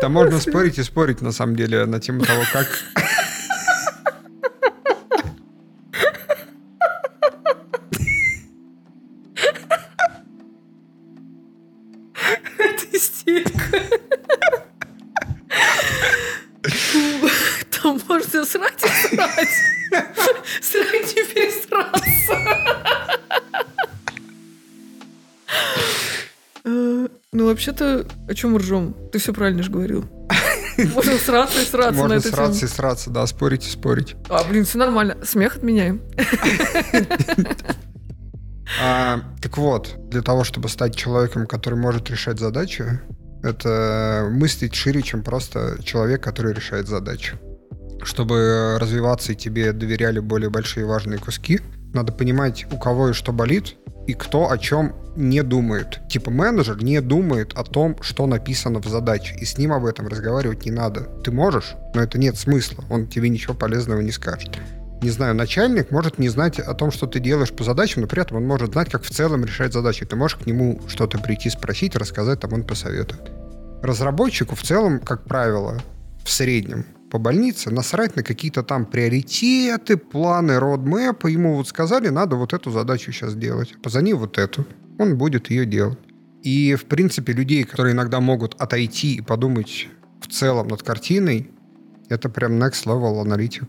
[0.00, 2.66] Там можно спорить и спорить, на самом деле, на тему того, как...
[27.50, 28.96] вообще-то, о чем ржем?
[29.12, 30.04] Ты все правильно же говорил.
[30.94, 32.70] Можно сраться и сраться Можно на эту сраться тему.
[32.70, 34.16] и сраться, да, спорить и спорить.
[34.28, 35.16] А, блин, все нормально.
[35.24, 36.02] Смех отменяем.
[38.80, 43.00] А, так вот, для того, чтобы стать человеком, который может решать задачи,
[43.42, 47.36] это мыслить шире, чем просто человек, который решает задачу.
[48.02, 51.60] Чтобы развиваться и тебе доверяли более большие важные куски,
[51.92, 53.76] надо понимать, у кого и что болит,
[54.10, 56.00] и кто о чем не думает.
[56.08, 60.08] Типа менеджер не думает о том, что написано в задаче, и с ним об этом
[60.08, 61.02] разговаривать не надо.
[61.22, 64.58] Ты можешь, но это нет смысла, он тебе ничего полезного не скажет.
[65.00, 68.20] Не знаю, начальник может не знать о том, что ты делаешь по задачам, но при
[68.20, 70.04] этом он может знать, как в целом решать задачи.
[70.04, 73.30] Ты можешь к нему что-то прийти, спросить, рассказать, там он посоветует.
[73.82, 75.80] Разработчику в целом, как правило,
[76.24, 81.30] в среднем по больнице насрать на какие-то там приоритеты, планы, родмэпы.
[81.30, 83.74] Ему вот сказали, надо вот эту задачу сейчас делать.
[83.82, 84.64] Позови вот эту.
[84.98, 85.98] Он будет ее делать.
[86.42, 89.88] И, в принципе, людей, которые иногда могут отойти и подумать
[90.20, 91.50] в целом над картиной,
[92.08, 93.64] это прям next level аналитик.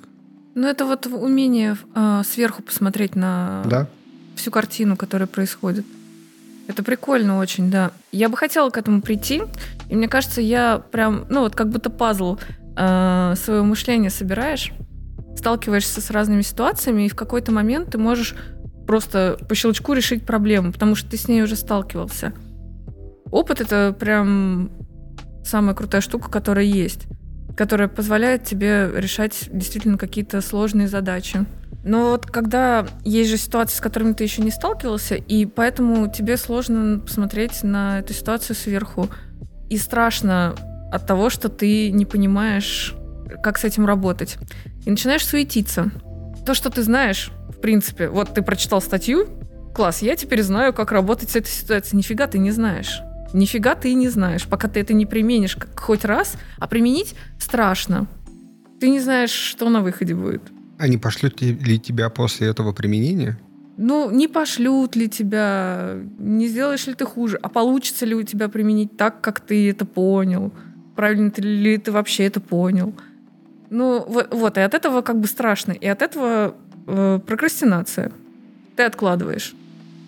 [0.56, 3.88] Ну, это вот умение э, сверху посмотреть на Да?
[4.36, 5.86] всю картину, которая происходит.
[6.68, 7.92] Это прикольно очень, да.
[8.12, 9.42] Я бы хотела к этому прийти,
[9.90, 12.38] и мне кажется, я прям, ну вот как будто пазл
[12.76, 14.72] э, своего мышления собираешь,
[15.36, 18.36] сталкиваешься с разными ситуациями, и в какой-то момент ты можешь
[18.86, 22.34] просто по щелчку решить проблему, потому что ты с ней уже сталкивался.
[23.32, 24.72] Опыт это прям
[25.44, 27.08] самая крутая штука, которая есть,
[27.56, 31.46] которая позволяет тебе решать действительно какие-то сложные задачи.
[31.84, 36.38] Но вот когда есть же ситуации, с которыми ты еще не сталкивался, и поэтому тебе
[36.38, 39.08] сложно посмотреть на эту ситуацию сверху.
[39.70, 40.54] И страшно
[40.92, 42.96] от того, что ты не понимаешь,
[43.42, 44.38] как с этим работать.
[44.86, 45.92] И начинаешь суетиться.
[46.46, 49.28] То, что ты знаешь, в принципе, вот ты прочитал статью,
[49.74, 51.98] класс, я теперь знаю, как работать с этой ситуацией.
[51.98, 53.02] Нифига ты не знаешь.
[53.34, 58.08] Нифига ты не знаешь, пока ты это не применишь как хоть раз, а применить страшно.
[58.80, 60.42] Ты не знаешь, что на выходе будет.
[60.78, 63.40] А не пошлют ли тебя после этого применения?
[63.78, 68.50] Ну, не пошлют ли тебя, не сделаешь ли ты хуже, а получится ли у тебя
[68.50, 70.52] применить так, как ты это понял,
[71.02, 72.94] правильно ты ли ты вообще это понял.
[73.72, 76.54] Ну, вот, и от этого как бы страшно, и от этого
[76.86, 78.12] э, прокрастинация.
[78.76, 79.56] Ты откладываешь,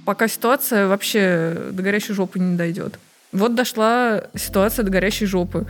[0.05, 2.99] пока ситуация вообще до горящей жопы не дойдет.
[3.31, 5.65] Вот дошла ситуация до горящей жопы.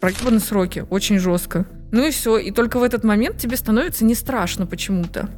[0.00, 1.66] Проебаны сроки, очень жестко.
[1.90, 5.28] Ну и все, и только в этот момент тебе становится не страшно почему-то.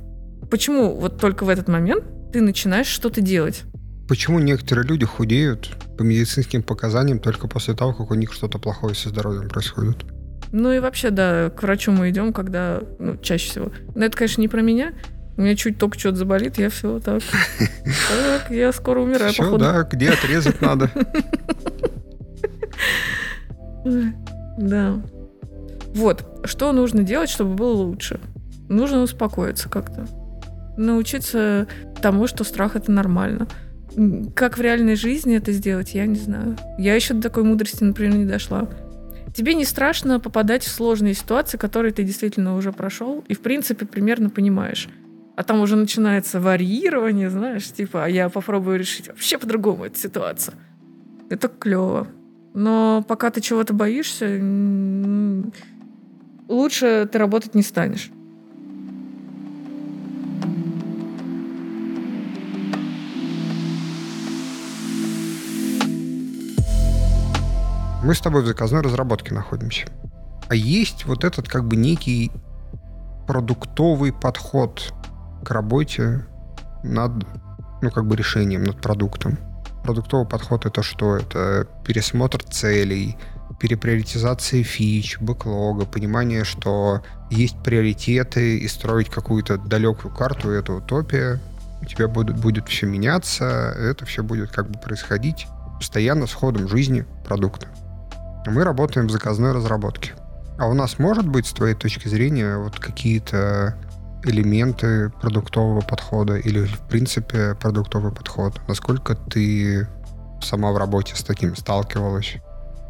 [0.50, 2.04] Почему вот только в этот момент
[2.34, 3.62] ты начинаешь что-то делать?
[4.08, 8.94] Почему некоторые люди худеют по медицинским показаниям только после того, как у них что-то плохое
[8.94, 10.04] со здоровьем происходит?
[10.50, 13.72] Ну и вообще, да, к врачу мы идем, когда, ну, чаще всего.
[13.94, 14.92] Но это, конечно, не про меня.
[15.38, 17.22] У меня чуть только что-то заболит, я все так.
[17.84, 19.64] Так, я скоро умираю, Все, походу.
[19.64, 20.90] да, где отрезать надо?
[24.58, 25.00] Да.
[25.94, 28.20] Вот, что нужно делать, чтобы было лучше?
[28.68, 30.06] Нужно успокоиться как-то.
[30.76, 31.66] Научиться
[32.00, 33.46] тому, что страх это нормально.
[34.34, 36.56] Как в реальной жизни это сделать, я не знаю.
[36.78, 38.68] Я еще до такой мудрости, например, не дошла.
[39.34, 43.86] Тебе не страшно попадать в сложные ситуации, которые ты действительно уже прошел, и в принципе
[43.86, 44.88] примерно понимаешь.
[45.34, 50.54] а там уже начинается варьирование, знаешь, типа, а я попробую решить вообще по-другому эту ситуацию.
[51.30, 52.06] Это клево.
[52.54, 54.26] Но пока ты чего-то боишься,
[56.48, 58.10] лучше ты работать не станешь.
[68.02, 69.86] Мы с тобой в заказной разработке находимся.
[70.48, 72.32] А есть вот этот как бы некий
[73.28, 74.92] продуктовый подход
[75.44, 76.26] к работе
[76.82, 77.12] над,
[77.80, 79.38] ну, как бы решением, над продуктом.
[79.84, 81.16] Продуктовый подход— это что?
[81.16, 83.16] Это пересмотр целей,
[83.60, 91.40] переприоритизация фич, бэклога, понимание, что есть приоритеты, и строить какую-то далекую карту— это утопия.
[91.80, 95.46] У тебя будет, будет все меняться, это все будет как бы происходить
[95.78, 97.68] постоянно с ходом жизни продукта.
[98.46, 100.12] Мы работаем в заказной разработке.
[100.58, 103.76] А у нас может быть, с твоей точки зрения, вот какие-то
[104.24, 108.60] элементы продуктового подхода или, в принципе, продуктовый подход?
[108.68, 109.88] Насколько ты
[110.40, 112.36] сама в работе с таким сталкивалась?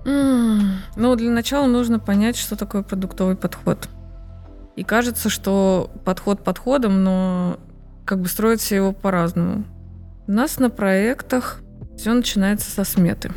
[0.04, 3.88] Mm, ну, для начала нужно понять, что такое продуктовый подход.
[4.74, 7.58] И кажется, что подход подходом, но
[8.04, 9.64] как бы строится его по-разному.
[10.26, 11.60] У нас на проектах
[11.96, 13.30] все начинается со сметы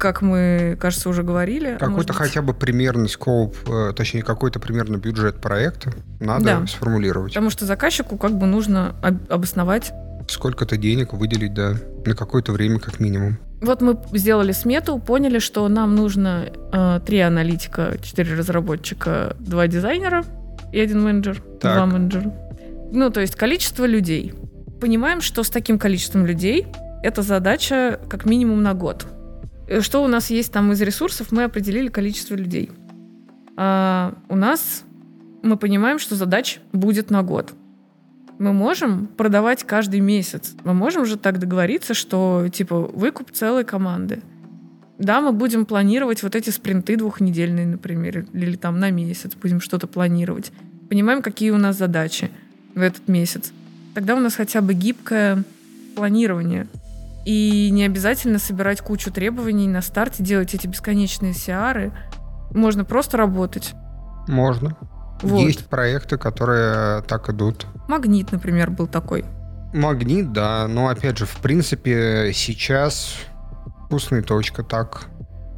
[0.00, 1.76] как мы, кажется, уже говорили.
[1.78, 6.66] Какой-то хотя бы примерный скоп, э, точнее, какой-то примерный бюджет проекта надо да.
[6.66, 7.32] сформулировать.
[7.32, 8.96] Потому что заказчику как бы нужно
[9.28, 9.92] обосновать
[10.28, 11.74] сколько-то денег выделить, да,
[12.04, 13.38] на какое-то время как минимум.
[13.60, 20.24] Вот мы сделали смету, поняли, что нам нужно э, три аналитика, четыре разработчика, два дизайнера
[20.72, 21.74] и один менеджер, так.
[21.74, 22.32] два менеджера.
[22.92, 24.32] Ну, то есть количество людей.
[24.80, 26.66] Понимаем, что с таким количеством людей
[27.02, 29.06] это задача как минимум на год.
[29.78, 32.70] Что у нас есть там из ресурсов, мы определили количество людей.
[33.56, 34.84] А у нас
[35.42, 37.52] мы понимаем, что задач будет на год.
[38.38, 40.54] Мы можем продавать каждый месяц.
[40.64, 44.22] Мы можем же так договориться, что типа выкуп целой команды.
[44.98, 49.86] Да, мы будем планировать вот эти спринты двухнедельные, например, или там на месяц будем что-то
[49.86, 50.52] планировать.
[50.88, 52.30] Понимаем, какие у нас задачи
[52.74, 53.52] в этот месяц.
[53.94, 55.44] Тогда у нас хотя бы гибкое
[55.94, 56.66] планирование.
[57.24, 61.92] И не обязательно собирать кучу требований на старте, делать эти бесконечные сиары.
[62.52, 63.74] Можно просто работать.
[64.26, 64.76] Можно.
[65.22, 65.40] Вот.
[65.40, 67.66] Есть проекты, которые так идут.
[67.88, 69.24] Магнит, например, был такой.
[69.74, 70.66] Магнит, да.
[70.66, 73.16] Но опять же, в принципе, сейчас
[73.86, 75.04] вкусная точка так.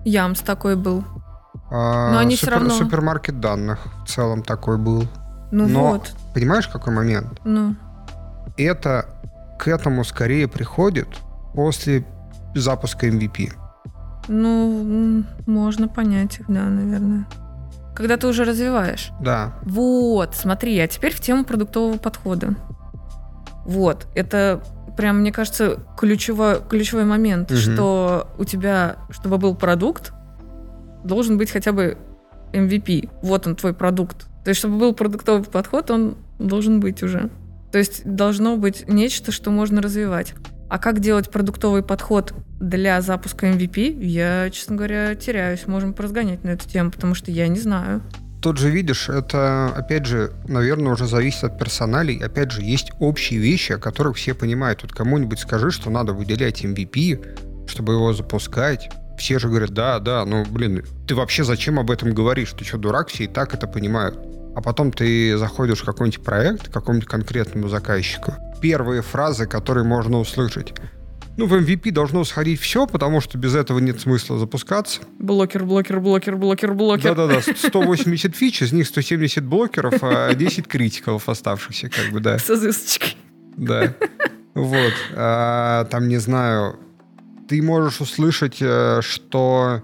[0.05, 1.05] Ямс такой был.
[1.71, 2.75] А, Но они супер, все равно...
[2.75, 5.07] Супермаркет данных в целом такой был.
[5.53, 6.13] Ну Но, вот.
[6.35, 7.41] Понимаешь, какой момент?
[7.45, 7.77] Ну.
[8.57, 9.07] Это
[9.59, 11.09] к этому скорее приходит,
[11.55, 12.05] после
[12.55, 13.53] запуска MVP?
[14.28, 17.26] Ну, можно понять их, да, наверное.
[17.94, 19.11] Когда ты уже развиваешь.
[19.20, 19.55] Да.
[19.62, 22.55] Вот, смотри, а теперь в тему продуктового подхода.
[23.64, 24.62] Вот, это
[24.96, 27.59] прям, мне кажется, ключевой, ключевой момент, угу.
[27.59, 30.12] что у тебя, чтобы был продукт,
[31.05, 31.98] должен быть хотя бы
[32.53, 33.11] MVP.
[33.22, 34.26] Вот он, твой продукт.
[34.44, 37.30] То есть, чтобы был продуктовый подход, он должен быть уже.
[37.70, 40.34] То есть, должно быть нечто, что можно развивать.
[40.73, 45.66] А как делать продуктовый подход для запуска MVP, я, честно говоря, теряюсь.
[45.66, 48.01] Можем поразгонять на эту тему, потому что я не знаю.
[48.41, 52.25] Тут же видишь, это, опять же, наверное, уже зависит от персоналей.
[52.25, 54.81] Опять же, есть общие вещи, о которых все понимают.
[54.83, 58.91] Вот кому-нибудь скажи, что надо выделять MVP, чтобы его запускать.
[59.18, 62.55] Все же говорят, да, да, ну, блин, ты вообще зачем об этом говоришь?
[62.59, 63.09] Ты что, дурак?
[63.09, 64.18] Все и так это понимают.
[64.57, 68.33] А потом ты заходишь в какой-нибудь проект, к какому-нибудь конкретному заказчику,
[68.63, 70.73] первые фразы, которые можно услышать.
[71.37, 75.01] Ну, в MVP должно сходить все, потому что без этого нет смысла запускаться.
[75.19, 77.15] Блокер, блокер, блокер, блокер, блокер.
[77.15, 82.39] Да-да-да, 180 фич, из них 170 блокеров, а 10 критиков оставшихся, как бы, да.
[82.39, 83.17] С изысочкой.
[83.57, 83.95] Да.
[84.55, 84.93] Вот.
[85.15, 86.79] А, там, не знаю,
[87.49, 89.83] ты можешь услышать, э, что...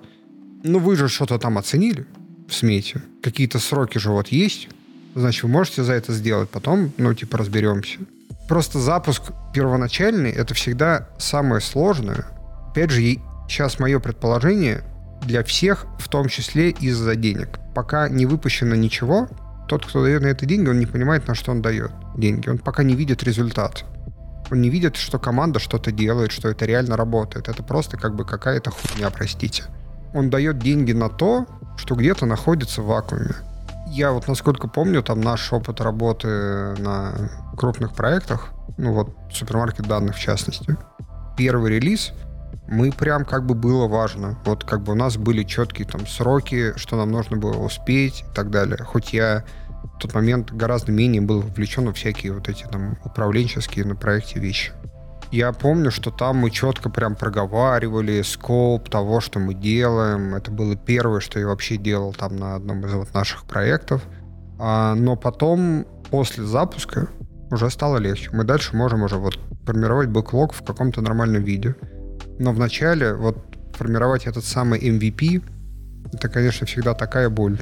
[0.65, 2.07] Ну, вы же что-то там оценили
[2.47, 3.03] в смете.
[3.23, 4.69] Какие-то сроки же вот есть.
[5.15, 6.51] Значит, вы можете за это сделать.
[6.51, 7.99] Потом, ну, типа, разберемся.
[8.49, 12.25] Просто запуск первоначальный— это всегда самое сложное.
[12.71, 14.83] Опять же, сейчас мое предположение
[15.23, 17.61] для всех, в том числе из-за денег.
[17.75, 19.29] Пока не выпущено ничего,
[19.69, 22.49] тот, кто дает на это деньги, он не понимает, на что он дает деньги.
[22.49, 23.85] Он пока не видит результат.
[24.51, 27.49] Он не видит, что команда что-то делает, что это реально работает.
[27.49, 29.65] Это просто как бы какая-то хуйня, простите.
[30.15, 31.47] Он дает деньги на то,
[31.77, 33.35] что где-то находится в вакууме.
[33.91, 36.29] Я вот насколько помню, там наш опыт работы
[36.79, 40.77] на крупных проектах, ну вот супермаркет данных в частности,
[41.37, 42.13] первый релиз,
[42.69, 44.39] мы прям как бы было важно.
[44.45, 48.35] Вот как бы у нас были четкие там сроки, что нам нужно было успеть и
[48.35, 48.79] так далее.
[48.85, 49.45] Хоть я
[49.95, 54.39] в тот момент гораздо менее был вовлечен во всякие вот эти там управленческие на проекте
[54.39, 54.73] вещи.
[55.31, 60.35] Я помню, что там мы четко прям проговаривали скоп того, что мы делаем.
[60.35, 64.03] Это было первое, что я вообще делал там на одном из вот наших проектов.
[64.59, 67.09] А, но потом, после запуска,
[67.51, 68.31] уже стало легче.
[68.33, 71.77] Мы дальше можем уже вот формировать бэклог в каком-то нормальном виде.
[72.39, 73.37] Но вначале вот
[73.75, 75.43] формировать этот самый MVP,
[76.13, 77.59] это, конечно, всегда такая боль.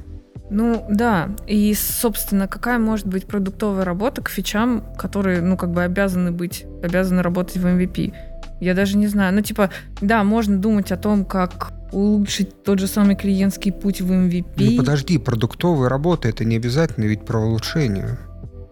[0.50, 5.82] Ну да, и, собственно, какая может быть продуктовая работа к фичам, которые, ну, как бы
[5.82, 8.14] обязаны быть, обязаны работать в MVP?
[8.60, 9.34] Я даже не знаю.
[9.34, 9.70] Ну, типа,
[10.00, 14.44] да, можно думать о том, как улучшить тот же самый клиентский путь в MVP.
[14.56, 18.18] Ну, подожди, продуктовая работа— это не обязательно ведь про улучшение.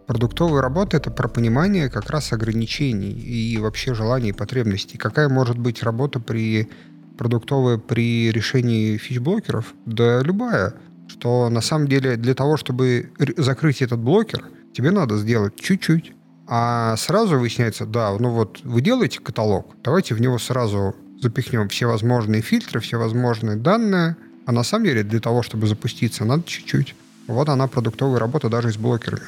[0.06, 4.98] Продуктовая работа— это про понимание как раз ограничений и вообще желаний и потребностей.
[4.98, 6.68] Какая может быть работа при
[7.16, 9.74] продуктовая при решении фичблокеров?
[9.86, 10.74] Да любая
[11.08, 14.44] что на самом деле для того, чтобы закрыть этот блокер,
[14.74, 16.12] тебе надо сделать чуть-чуть.
[16.46, 21.86] А сразу выясняется, да, ну вот вы делаете каталог, давайте в него сразу запихнем все
[21.86, 26.94] возможные фильтры, все возможные данные, а на самом деле для того, чтобы запуститься, надо чуть-чуть.
[27.26, 29.24] Вот она, продуктовая работа даже с блокерами.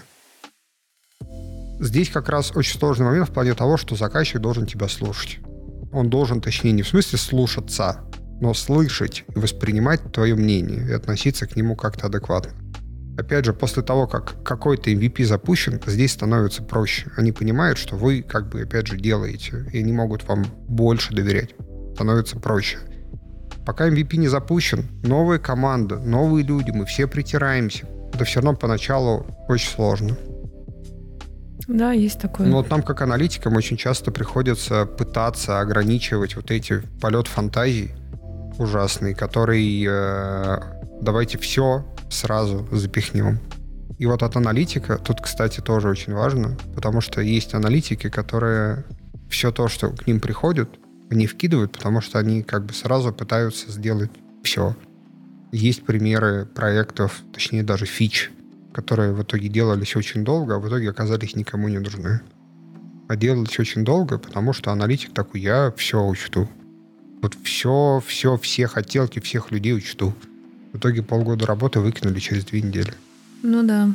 [1.81, 5.39] Здесь как раз очень сложный момент в плане того, что заказчик должен тебя слушать.
[5.93, 8.05] Он должен, точнее, не в смысле слушаться,
[8.41, 12.53] но слышать и воспринимать твое мнение и относиться к нему как-то адекватно.
[13.18, 17.11] Опять же, после того, как какой-то MVP запущен, здесь становится проще.
[17.16, 21.55] Они понимают, что вы, как бы, опять же, делаете, и они могут вам больше доверять.
[21.95, 22.78] Становится проще.
[23.64, 27.87] Пока MVP не запущен, новая команда, новые люди, мы все притираемся.
[28.12, 30.16] Это все равно поначалу очень сложно.
[31.66, 32.47] Да, есть такое.
[32.47, 37.93] Но вот нам, как аналитикам, очень часто приходится пытаться ограничивать вот эти полет фантазий,
[38.59, 40.61] ужасный, который э,
[41.00, 43.38] давайте все сразу запихнем.
[43.98, 48.84] И вот от аналитика тут, кстати, тоже очень важно, потому что есть аналитики, которые
[49.30, 50.68] все то, что к ним приходит,
[51.11, 54.11] они вкидывают, потому что они как бы сразу пытаются сделать
[54.42, 54.76] все.
[55.52, 58.30] Есть примеры проектов, точнее даже фич,
[58.74, 62.20] которые в итоге делались очень долго, а в итоге оказались никому не нужны.
[63.09, 66.48] А делались очень долго, потому что аналитик такой, я все учту.
[67.23, 70.14] Вот все, все, все хотелки всех людей учту.
[70.73, 72.93] В итоге полгода работы выкинули через две недели.
[73.43, 73.91] Ну да.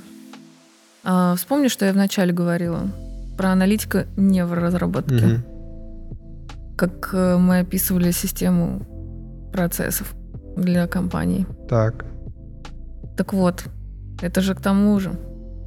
[1.03, 2.89] А, вспомни, что я вначале говорила
[3.37, 5.15] про аналитика не в разработке.
[5.15, 6.75] Угу.
[6.77, 8.85] Как э, мы описывали систему
[9.53, 10.13] процессов
[10.55, 11.45] для компаний.
[11.69, 12.05] Так.
[13.17, 13.65] Так вот,
[14.21, 15.13] это же к тому же.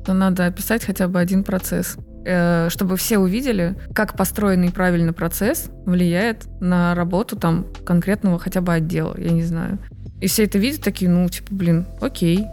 [0.04, 1.96] То надо описать хотя бы один процесс.
[2.26, 8.72] Э, чтобы все увидели, как построенный правильно процесс влияет на работу там конкретного хотя бы
[8.72, 9.78] отдела, я не знаю.
[10.22, 12.46] И все это видят такие, ну, типа, блин, окей.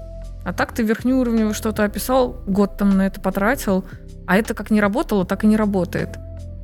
[0.44, 3.86] А так ты верхнеуровнево что-то описал, год там на это потратил,
[4.28, 6.10] а это как не работало, так и не работает.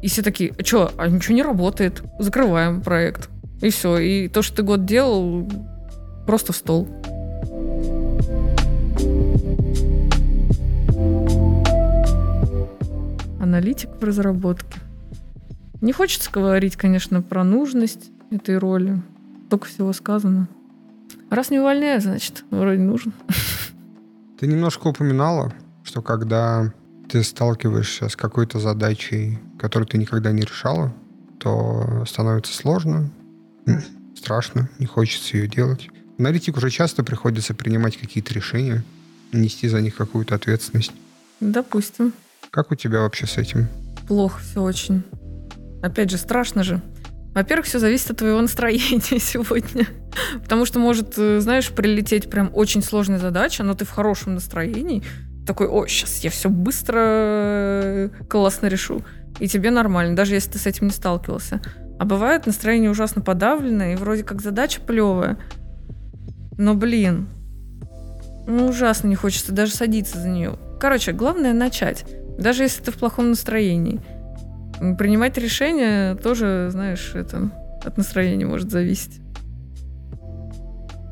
[0.01, 3.29] И все такие, а что, а ничего не работает, закрываем проект.
[3.61, 3.97] И все.
[3.99, 5.49] И то, что ты год делал,
[6.25, 6.89] просто в стол.
[13.47, 14.79] Аналитик в разработке.
[15.81, 19.01] Не хочется говорить, конечно, про нужность этой роли.
[19.49, 20.47] Только всего сказано.
[21.29, 23.13] Раз не увольняю, значит, вроде нужен.
[24.39, 26.73] Ты немножко упоминала, что когда
[27.09, 30.93] ты сталкиваешься с какой-то задачей, которую ты никогда не решала,
[31.39, 33.09] то становится сложно,
[34.15, 35.89] страшно, не хочется ее делать.
[36.19, 38.83] Аналитику уже часто приходится принимать какие-то решения,
[39.31, 40.91] нести за них какую-то ответственность.
[41.39, 42.13] Допустим.
[42.51, 43.67] Как у тебя вообще с этим?
[44.07, 45.03] Плохо все очень.
[45.81, 46.81] Опять же, страшно же.
[47.33, 49.85] Во-первых, все зависит от твоего настроения сегодня.
[50.41, 55.03] Потому что может, э, знаешь, прилететь прям очень сложная задача, но ты в хорошем настроении.
[55.45, 59.03] Такой, о, сейчас я все быстро э, классно решу.
[59.39, 61.61] И тебе нормально, даже если ты с этим не сталкивался.
[61.99, 65.37] А бывает настроение ужасно подавленное, и вроде как задача плевая.
[66.57, 67.27] Но, блин,
[68.47, 70.57] ну ужасно не хочется даже садиться за нее.
[70.79, 72.05] Короче, главное начать.
[72.37, 73.99] Даже если ты в плохом настроении.
[74.97, 77.51] Принимать решения тоже, знаешь, это
[77.83, 79.21] от настроения может зависеть.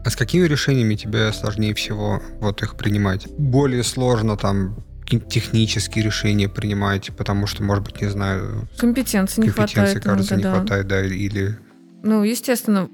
[0.05, 3.27] А с какими решениями тебе сложнее всего вот их принимать?
[3.39, 8.67] Более сложно там технические решения принимать, потому что, может быть, не знаю...
[8.77, 10.03] Компетенции не компетенции, хватает.
[10.03, 11.57] кажется, иногда, не хватает, да, или...
[12.03, 12.89] Ну, естественно,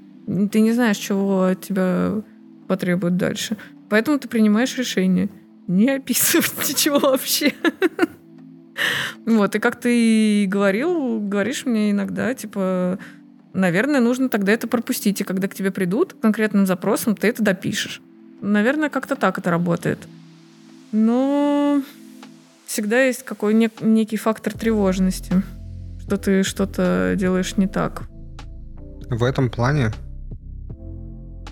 [0.50, 2.22] ты не знаешь, чего от тебя
[2.68, 3.56] потребуют дальше.
[3.90, 5.28] Поэтому ты принимаешь решение.
[5.68, 7.52] Не описывать ничего вообще.
[9.26, 12.98] Вот, и как ты говорил, говоришь мне иногда, типа,
[13.52, 18.00] наверное, нужно тогда это пропустить, и когда к тебе придут конкретным запросом, ты это допишешь.
[18.40, 19.98] Наверное, как-то так это работает.
[20.90, 21.82] Но
[22.66, 25.42] всегда есть какой нек- некий фактор тревожности,
[26.00, 28.02] что ты что-то делаешь не так.
[29.08, 29.92] В этом плане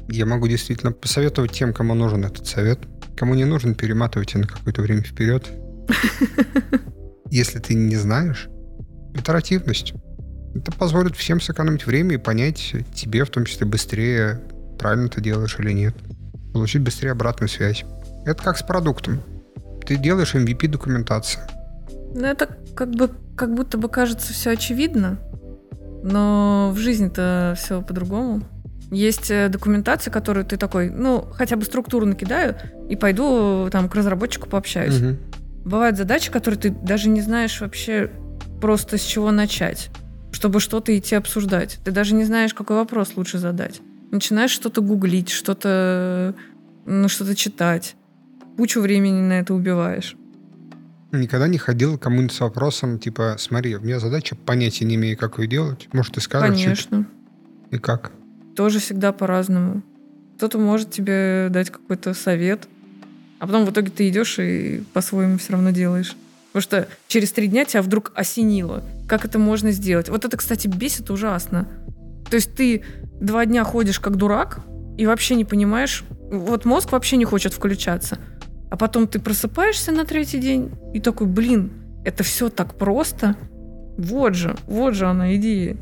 [0.09, 2.81] я могу действительно посоветовать тем, кому нужен этот совет.
[3.17, 5.49] Кому не нужен, перематывайте на какое-то время вперед.
[7.31, 8.49] Если ты не знаешь,
[9.15, 9.95] итеративность.
[10.55, 14.41] Это позволит всем сэкономить время и понять тебе, в том числе, быстрее,
[14.79, 15.95] правильно ты делаешь или нет.
[16.53, 17.85] Получить быстрее обратную связь.
[18.27, 19.23] Это как с продуктом.
[19.87, 21.43] Ты делаешь MVP документацию.
[22.15, 25.19] Ну, это как бы как будто бы кажется все очевидно,
[26.03, 28.43] но в жизни-то все по-другому.
[28.91, 32.57] Есть э, документация, которую ты такой, ну, хотя бы структуру накидаю
[32.89, 34.99] и пойду там к разработчику пообщаюсь.
[34.99, 35.19] Мгм.
[35.65, 38.11] Бывают задачи, которые ты даже не знаешь вообще
[38.61, 39.91] просто с чего начать,
[40.33, 41.79] чтобы что-то идти обсуждать.
[41.85, 43.81] Ты даже не знаешь, какой вопрос лучше задать.
[44.11, 46.35] Начинаешь что-то гуглить, что-то
[46.87, 47.95] ну, что-то читать.
[48.57, 50.17] Кучу времени на это убиваешь.
[51.13, 55.17] Никогда не ходил к кому-нибудь с вопросом, типа, смотри, у меня задача, понятия не имею,
[55.17, 55.89] как ее делать.
[55.93, 57.07] Может, ты скажешь, чуть- Конечно.
[57.71, 58.13] и как?
[58.55, 59.83] Тоже всегда по-разному.
[60.37, 62.69] Кто-то может тебе дать какой-то совет,
[63.41, 66.15] а потом в итоге ты идешь и по-своему все равно делаешь.
[66.53, 68.85] Потому что через три дня тебя вдруг осенило.
[69.09, 70.09] Как это можно сделать?
[70.09, 71.67] Вот это, кстати, бесит ужасно.
[72.29, 72.85] То есть ты
[73.21, 74.61] два дня ходишь как дурак
[74.99, 78.19] и вообще не понимаешь, вот мозг вообще не хочет включаться.
[78.71, 81.71] А потом ты просыпаешься на третий день и такой, блин,
[82.05, 83.37] это все так просто.
[83.97, 85.77] Вот же, вот же она идея.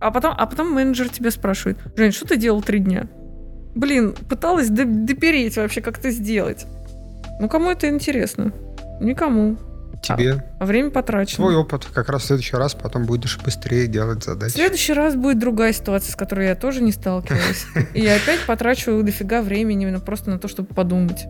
[0.00, 3.08] А потом, а потом менеджер тебя спрашивает, Жень, что ты делал три дня?
[3.74, 6.66] Блин, пыталась до- допереть вообще, как это сделать.
[7.40, 8.52] Ну, кому это интересно?
[9.00, 9.56] Никому.
[10.02, 11.36] Тебе А время потрачено.
[11.36, 14.52] твой опыт как раз в следующий раз потом будешь быстрее делать В задачи.
[14.52, 17.64] следующий раз будет другая ситуация, с которой я тоже не сталкивалась.
[17.94, 21.24] И я опять потрачу дофига времени именно просто на то, чтобы подумать.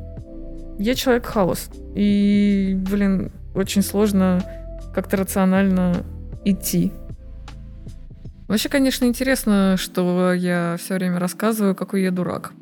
[0.79, 1.69] Я человек хаос.
[1.95, 4.43] И, блин, очень сложно
[4.93, 6.05] как-то рационально
[6.45, 6.93] идти.
[8.49, 12.53] Вообще, конечно, интересно, что я все время рассказываю, какой я дурак.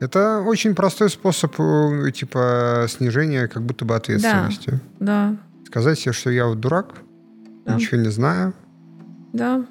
[0.00, 4.80] Это очень простой способ, э, типа, снижения как будто бы ответственности.
[5.00, 5.36] Да,
[5.66, 6.94] Сказать себе, что я вот дурак,
[7.64, 7.74] Да.
[7.74, 8.52] ничего не знаю.
[9.32, 9.64] да.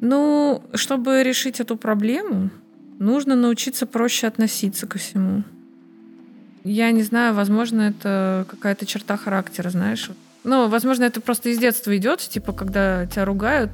[0.00, 2.50] Ну, чтобы решить эту проблему,
[2.98, 5.44] нужно научиться проще относиться ко всему.
[6.62, 10.10] Я не знаю, возможно, это какая-то черта характера, знаешь.
[10.42, 13.70] Ну, возможно, это просто из детства идет, типа, когда тебя ругают,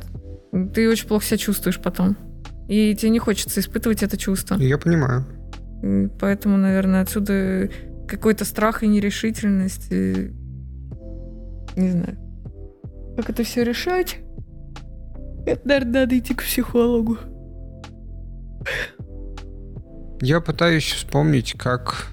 [0.74, 2.16] ты очень плохо себя чувствуешь потом.
[2.68, 4.54] И тебе не хочется испытывать это чувство.
[4.56, 5.24] Я понимаю.
[6.18, 7.70] Поэтому, наверное, отсюда
[8.06, 9.90] какой-то страх и нерешительность.
[9.90, 10.32] и
[11.76, 12.18] Не знаю.
[13.16, 14.18] Как это все решать?
[15.46, 17.18] Это, наверное, надо идти к психологу.
[20.20, 22.08] Я пытаюсь вспомнить, как,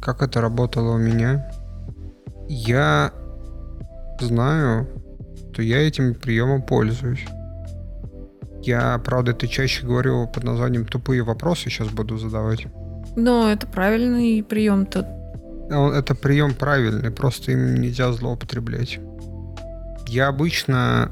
[0.00, 1.50] как это работало у меня.
[2.48, 3.12] Я
[4.20, 4.86] знаю,
[5.52, 7.24] что я этим приемом пользуюсь.
[8.62, 12.66] Я, правда, это чаще говорю под названием «тупые вопросы» сейчас буду задавать.
[13.16, 15.06] Но это правильный прием-то.
[15.70, 18.98] А Это прием правильный, просто им нельзя злоупотреблять.
[20.08, 21.10] Я обычно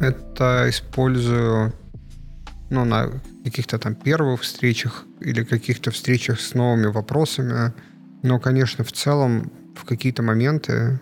[0.00, 1.72] это использую
[2.70, 3.10] ну, на
[3.44, 7.72] каких-то там первых встречах или каких-то встречах с новыми вопросами.
[8.22, 11.00] Но, конечно, в целом в какие-то моменты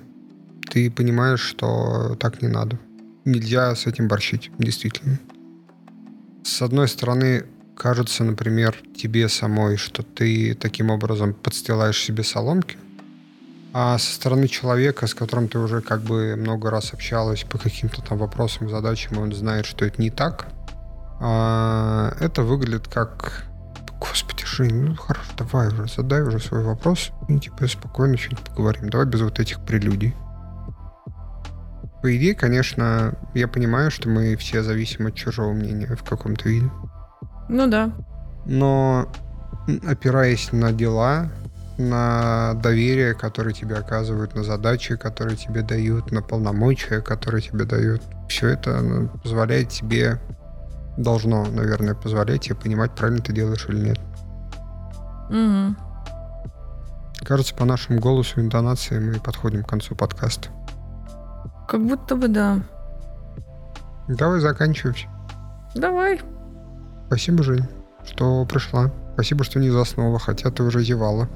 [0.70, 2.78] ты понимаешь, что так не надо.
[3.24, 5.18] Нельзя с этим борщить, действительно.
[6.42, 7.44] С одной стороны,
[7.78, 12.76] кажется, например, тебе самой, что ты таким образом подстилаешь себе соломки,
[13.72, 18.02] а со стороны человека, с которым ты уже как бы много раз общалась по каким-то
[18.02, 20.48] там вопросам, задачам, и он знает, что это не так,
[21.20, 23.44] а, это выглядит как
[24.00, 28.90] Господи, Жень, ну хорошо, давай уже, задай уже свой вопрос и типа спокойно что-нибудь поговорим.
[28.90, 30.14] Давай без вот этих прелюдий.
[32.00, 36.70] По идее, конечно, я понимаю, что мы все зависим от чужого мнения в каком-то виде.
[37.48, 37.90] Ну да.
[38.46, 39.08] Но
[39.86, 41.30] опираясь на дела,
[41.78, 48.02] на доверие, которое тебе оказывают, на задачи, которые тебе дают, на полномочия, которые тебе дают,
[48.28, 50.20] все это ну, позволяет тебе,
[50.96, 54.00] должно, наверное, позволять тебе понимать, правильно ты делаешь или нет.
[55.30, 55.76] Мгм.
[57.24, 60.48] Кажется, по нашему голосу и интонации мы подходим к концу подкаста.
[61.68, 62.60] Как будто бы да.
[64.08, 65.06] Давай заканчивать.
[65.74, 66.20] Давай.
[67.08, 67.64] Спасибо, Жень,
[68.04, 68.92] что пришла.
[69.14, 71.26] Спасибо, что не заснула, хотя ты уже зевала.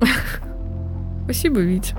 [1.24, 1.92] Спасибо, Вить.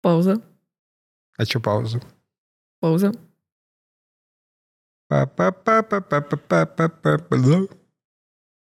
[0.00, 0.40] Пауза.
[1.36, 2.00] А что пауза?
[2.80, 3.12] Пауза.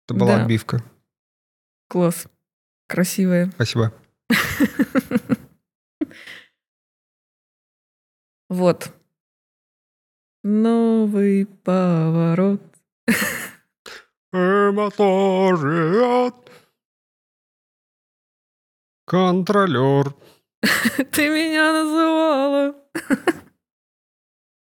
[0.04, 0.42] Это была да.
[0.42, 0.82] отбивка.
[1.88, 2.26] Класс.
[2.88, 3.50] Красивая.
[3.52, 3.92] Спасибо.
[8.48, 8.92] Вот.
[10.44, 12.62] Новый поворот.
[14.32, 14.92] Эмоториат.
[19.04, 20.14] Контролер.
[21.10, 22.76] Ты меня называла.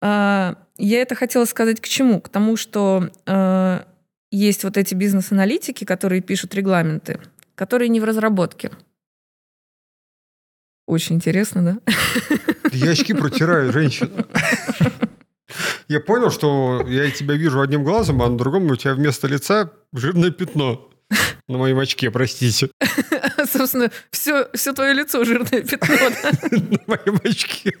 [0.01, 2.19] А я это хотела сказать к чему?
[2.19, 3.83] К тому, что э,
[4.31, 7.19] есть вот эти бизнес-аналитики, которые пишут регламенты,
[7.55, 8.71] которые не в разработке.
[10.87, 11.93] Очень интересно, да?
[12.71, 14.25] Я очки протираю, женщина.
[15.87, 19.71] Я понял, что я тебя вижу одним глазом, а на другом у тебя вместо лица
[19.93, 20.89] жирное пятно.
[21.47, 22.69] На моем очке, простите.
[23.51, 25.95] Собственно, все, все твое лицо жирное пятно.
[26.51, 27.77] На моем очке.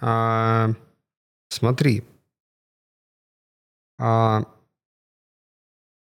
[0.00, 0.70] А,
[1.48, 2.04] смотри.
[3.98, 4.42] А,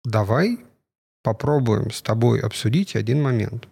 [0.05, 0.59] давай
[1.23, 3.69] попробуем с тобой обсудить один момент.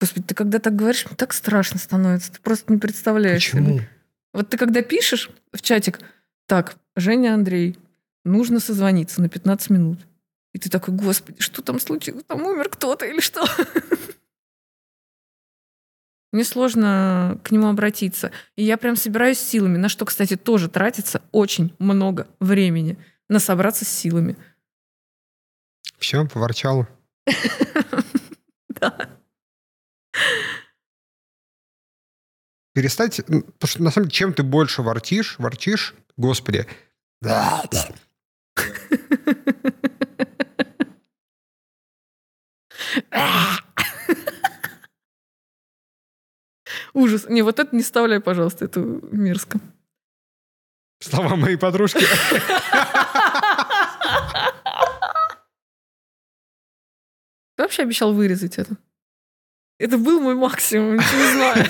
[0.00, 2.32] Господи, ты когда так говоришь, мне так страшно становится.
[2.32, 3.44] Ты просто не представляешь.
[3.44, 3.62] себе.
[3.62, 3.80] Почему?
[4.32, 6.00] Вот ты когда пишешь в чатик,
[6.46, 7.78] так, Женя, Андрей,
[8.24, 9.98] нужно созвониться на 15 минут.
[10.52, 12.24] И ты такой, господи, что там случилось?
[12.26, 13.44] Там умер кто-то или что?
[16.32, 18.30] Мне сложно к нему обратиться.
[18.56, 22.98] И я прям собираюсь силами, на что, кстати, тоже тратится очень много времени.
[23.28, 24.36] На собраться с силами.
[25.98, 26.88] Все, поворчала.
[28.80, 29.10] Да.
[32.72, 36.66] Перестать, потому что на самом деле, чем ты больше ворчишь, ворчишь, господи,
[37.20, 37.88] да, да,
[46.92, 47.26] Ужас.
[47.28, 49.60] Не, вот это не вставляй, пожалуйста, это мерзко.
[51.00, 52.04] слова моей подружки.
[57.56, 58.76] Ты вообще обещал вырезать это?
[59.78, 61.66] Это был мой максимум, ничего не знаю.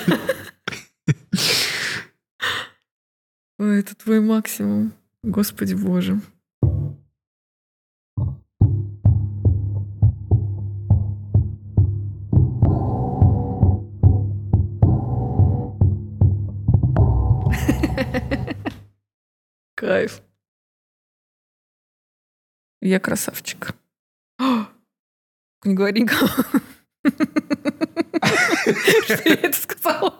[3.59, 4.93] Ой, это твой максимум.
[5.23, 6.19] Господи боже.
[19.81, 20.21] Кайф.
[22.81, 23.73] Я красавчик.
[24.39, 26.27] Не говори никому.
[29.05, 30.15] Что я это сказала?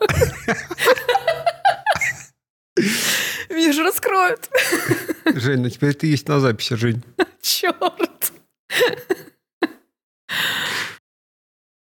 [3.50, 4.50] Меня же раскроют.
[5.26, 7.04] Жень, ну теперь ты есть на записи, Жень.
[7.40, 8.32] Черт.